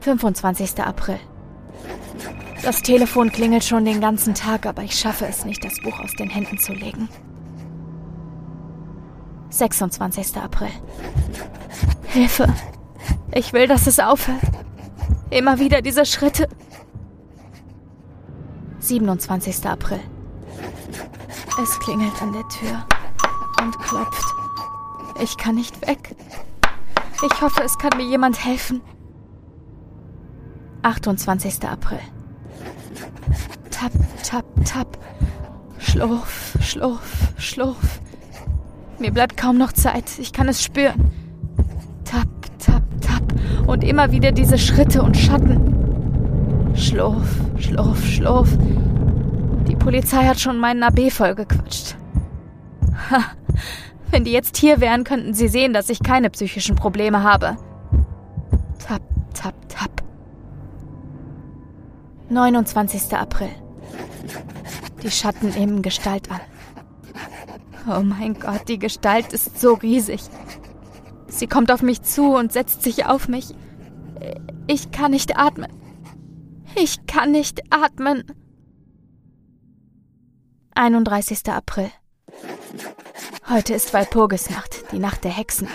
25. 0.00 0.82
April. 0.82 1.18
Das 2.62 2.82
Telefon 2.82 3.32
klingelt 3.32 3.64
schon 3.64 3.84
den 3.84 4.00
ganzen 4.00 4.34
Tag, 4.34 4.66
aber 4.66 4.82
ich 4.82 4.98
schaffe 4.98 5.26
es 5.26 5.44
nicht, 5.44 5.64
das 5.64 5.80
Buch 5.82 5.98
aus 6.00 6.12
den 6.18 6.30
Händen 6.30 6.58
zu 6.58 6.72
legen. 6.72 7.08
26. 9.50 10.36
April. 10.36 10.70
Hilfe. 12.06 12.46
Ich 13.34 13.52
will, 13.52 13.66
dass 13.66 13.86
es 13.86 13.98
aufhört. 13.98 14.40
Immer 15.30 15.60
wieder 15.60 15.80
diese 15.80 16.04
Schritte. 16.04 16.48
27. 18.80 19.64
April. 19.64 20.00
Es 21.62 21.78
klingelt 21.78 22.20
an 22.20 22.32
der 22.32 22.48
Tür 22.48 22.84
und 23.62 23.78
klopft. 23.78 24.24
Ich 25.22 25.36
kann 25.36 25.54
nicht 25.54 25.86
weg. 25.86 26.16
Ich 27.24 27.40
hoffe, 27.40 27.62
es 27.62 27.78
kann 27.78 27.96
mir 27.96 28.06
jemand 28.06 28.44
helfen. 28.44 28.80
28. 30.82 31.62
April. 31.68 32.00
Tap, 33.70 33.92
tap, 34.24 34.44
tap. 34.64 34.98
Schlurf, 35.78 36.56
schlurf, 36.60 37.32
schlurf. 37.38 38.00
Mir 38.98 39.12
bleibt 39.12 39.36
kaum 39.36 39.58
noch 39.58 39.72
Zeit. 39.72 40.18
Ich 40.18 40.32
kann 40.32 40.48
es 40.48 40.62
spüren. 40.62 41.12
Tap, 42.10 42.26
tap, 42.58 42.82
tap. 43.00 43.22
Und 43.68 43.84
immer 43.84 44.10
wieder 44.10 44.32
diese 44.32 44.58
Schritte 44.58 45.00
und 45.00 45.16
Schatten. 45.16 46.74
Schlurf, 46.74 47.40
schlurf, 47.56 48.04
schlurf. 48.04 48.48
Die 49.68 49.76
Polizei 49.76 50.24
hat 50.24 50.40
schon 50.40 50.58
meinen 50.58 50.82
AB 50.82 51.12
vollgequatscht. 51.12 51.94
Ha. 53.10 53.22
Wenn 54.10 54.24
die 54.24 54.32
jetzt 54.32 54.56
hier 54.56 54.80
wären, 54.80 55.04
könnten 55.04 55.34
sie 55.34 55.46
sehen, 55.46 55.72
dass 55.72 55.88
ich 55.88 56.02
keine 56.02 56.30
psychischen 56.30 56.74
Probleme 56.74 57.22
habe. 57.22 57.56
Tap, 58.84 59.02
tap, 59.32 59.54
tap. 59.68 60.02
29. 62.28 63.16
April. 63.16 63.50
Die 65.04 65.12
Schatten 65.12 65.50
nehmen 65.50 65.80
Gestalt 65.80 66.28
an. 66.28 66.40
Oh 67.88 68.02
mein 68.02 68.34
Gott, 68.34 68.68
die 68.68 68.80
Gestalt 68.80 69.32
ist 69.32 69.60
so 69.60 69.74
riesig. 69.74 70.22
Sie 71.30 71.46
kommt 71.46 71.70
auf 71.70 71.82
mich 71.82 72.02
zu 72.02 72.34
und 72.34 72.52
setzt 72.52 72.82
sich 72.82 73.06
auf 73.06 73.28
mich. 73.28 73.54
Ich 74.66 74.90
kann 74.90 75.12
nicht 75.12 75.38
atmen. 75.38 75.72
Ich 76.74 77.06
kann 77.06 77.30
nicht 77.32 77.62
atmen. 77.72 78.24
31. 80.74 81.48
April. 81.48 81.90
Heute 83.48 83.74
ist 83.74 83.92
Walpurgisnacht, 83.94 84.92
die 84.92 84.98
Nacht 84.98 85.24
der 85.24 85.32
Hexen. 85.32 85.68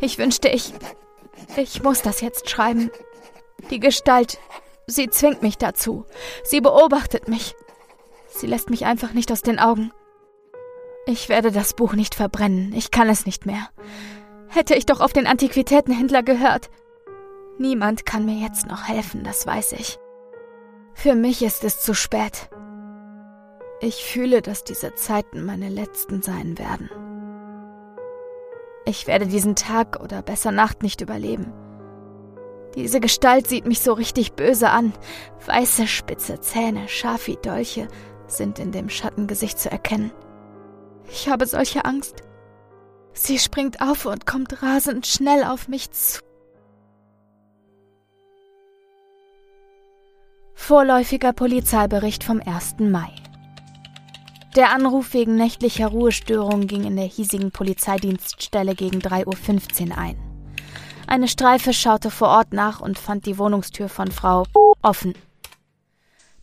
Ich 0.00 0.18
wünschte, 0.18 0.48
ich. 0.48 0.72
Ich 1.56 1.82
muss 1.82 2.02
das 2.02 2.20
jetzt 2.20 2.48
schreiben. 2.48 2.90
Die 3.70 3.80
Gestalt. 3.80 4.38
Sie 4.86 5.08
zwingt 5.10 5.42
mich 5.42 5.58
dazu. 5.58 6.04
Sie 6.44 6.60
beobachtet 6.60 7.28
mich. 7.28 7.54
Sie 8.28 8.46
lässt 8.46 8.70
mich 8.70 8.86
einfach 8.86 9.12
nicht 9.12 9.30
aus 9.32 9.42
den 9.42 9.58
Augen. 9.58 9.92
Ich 11.06 11.28
werde 11.28 11.50
das 11.50 11.74
Buch 11.74 11.94
nicht 11.94 12.14
verbrennen. 12.14 12.72
Ich 12.72 12.90
kann 12.90 13.08
es 13.08 13.26
nicht 13.26 13.46
mehr. 13.46 13.70
Hätte 14.50 14.74
ich 14.74 14.84
doch 14.84 15.00
auf 15.00 15.12
den 15.12 15.26
Antiquitätenhändler 15.26 16.24
gehört. 16.24 16.70
Niemand 17.58 18.04
kann 18.04 18.24
mir 18.24 18.34
jetzt 18.34 18.66
noch 18.66 18.88
helfen, 18.88 19.22
das 19.22 19.46
weiß 19.46 19.72
ich. 19.72 19.98
Für 20.92 21.14
mich 21.14 21.42
ist 21.42 21.62
es 21.62 21.80
zu 21.80 21.94
spät. 21.94 22.50
Ich 23.80 24.04
fühle, 24.04 24.42
dass 24.42 24.64
diese 24.64 24.94
Zeiten 24.94 25.46
meine 25.46 25.68
letzten 25.68 26.20
sein 26.20 26.58
werden. 26.58 26.90
Ich 28.84 29.06
werde 29.06 29.26
diesen 29.26 29.54
Tag 29.54 30.00
oder 30.02 30.20
besser 30.20 30.50
Nacht 30.50 30.82
nicht 30.82 31.00
überleben. 31.00 31.52
Diese 32.74 33.00
Gestalt 33.00 33.46
sieht 33.46 33.66
mich 33.66 33.80
so 33.80 33.92
richtig 33.92 34.32
böse 34.32 34.70
an. 34.70 34.92
Weiße, 35.46 35.86
spitze 35.86 36.40
Zähne, 36.40 36.88
scharf 36.88 37.26
wie 37.28 37.36
Dolche, 37.36 37.88
sind 38.26 38.58
in 38.58 38.72
dem 38.72 38.88
Schattengesicht 38.88 39.58
zu 39.58 39.70
erkennen. 39.70 40.12
Ich 41.08 41.28
habe 41.28 41.46
solche 41.46 41.84
Angst. 41.84 42.22
Sie 43.12 43.38
springt 43.38 43.80
auf 43.80 44.06
und 44.06 44.26
kommt 44.26 44.62
rasend 44.62 45.06
schnell 45.06 45.44
auf 45.44 45.68
mich 45.68 45.90
zu. 45.90 46.20
Vorläufiger 50.54 51.32
Polizeibericht 51.32 52.22
vom 52.22 52.40
1. 52.40 52.76
Mai. 52.78 53.10
Der 54.56 54.70
Anruf 54.70 55.14
wegen 55.14 55.36
nächtlicher 55.36 55.88
Ruhestörung 55.88 56.66
ging 56.66 56.84
in 56.84 56.96
der 56.96 57.06
hiesigen 57.06 57.50
Polizeidienststelle 57.50 58.74
gegen 58.74 58.98
3.15 58.98 59.90
Uhr 59.90 59.98
ein. 59.98 60.16
Eine 61.06 61.28
Streife 61.28 61.72
schaute 61.72 62.10
vor 62.10 62.28
Ort 62.28 62.52
nach 62.52 62.80
und 62.80 62.98
fand 62.98 63.26
die 63.26 63.38
Wohnungstür 63.38 63.88
von 63.88 64.10
Frau 64.10 64.44
offen. 64.82 65.14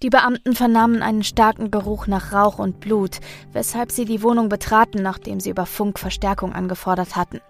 Die 0.04 0.10
Beamten 0.10 0.54
vernahmen 0.54 1.02
einen 1.02 1.24
starken 1.24 1.72
Geruch 1.72 2.06
nach 2.06 2.32
Rauch 2.32 2.60
und 2.60 2.80
Blut, 2.80 3.20
weshalb 3.52 3.92
sie 3.92 4.06
die 4.06 4.22
Wohnung 4.22 4.48
betraten, 4.48 5.02
nachdem 5.02 5.40
sie 5.40 5.50
über 5.50 5.66
Funk 5.66 5.98
Verstärkung 5.98 6.54
angefordert 6.54 7.16
hatten. 7.16 7.42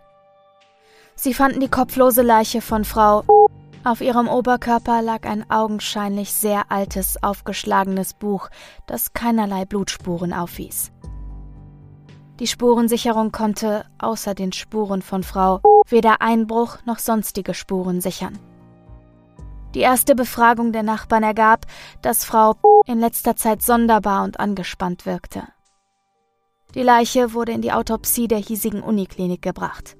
Sie 1.15 1.33
fanden 1.33 1.59
die 1.59 1.67
kopflose 1.67 2.21
Leiche 2.21 2.61
von 2.61 2.85
Frau. 2.85 3.23
Auf 3.83 4.01
ihrem 4.01 4.27
Oberkörper 4.27 5.01
lag 5.01 5.25
ein 5.25 5.49
augenscheinlich 5.49 6.31
sehr 6.31 6.71
altes, 6.71 7.21
aufgeschlagenes 7.21 8.13
Buch, 8.13 8.49
das 8.85 9.13
keinerlei 9.13 9.65
Blutspuren 9.65 10.31
aufwies. 10.31 10.91
Die 12.39 12.47
Spurensicherung 12.47 13.31
konnte, 13.31 13.85
außer 13.97 14.35
den 14.35 14.53
Spuren 14.53 15.01
von 15.01 15.23
Frau, 15.23 15.59
weder 15.89 16.21
Einbruch 16.21 16.77
noch 16.85 16.99
sonstige 16.99 17.53
Spuren 17.53 17.99
sichern. 17.99 18.37
Die 19.73 19.81
erste 19.81 20.15
Befragung 20.15 20.71
der 20.71 20.83
Nachbarn 20.83 21.23
ergab, 21.23 21.65
dass 22.01 22.23
Frau 22.23 22.55
in 22.85 22.99
letzter 22.99 23.35
Zeit 23.35 23.61
sonderbar 23.61 24.23
und 24.23 24.39
angespannt 24.39 25.05
wirkte. 25.05 25.43
Die 26.73 26.83
Leiche 26.83 27.33
wurde 27.33 27.51
in 27.51 27.61
die 27.61 27.71
Autopsie 27.71 28.27
der 28.27 28.39
hiesigen 28.39 28.81
Uniklinik 28.81 29.41
gebracht. 29.41 29.97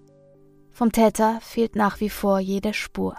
Vom 0.71 0.91
Täter 0.91 1.39
fehlt 1.41 1.75
nach 1.75 1.99
wie 1.99 2.09
vor 2.09 2.39
jede 2.39 2.73
Spur. 2.73 3.15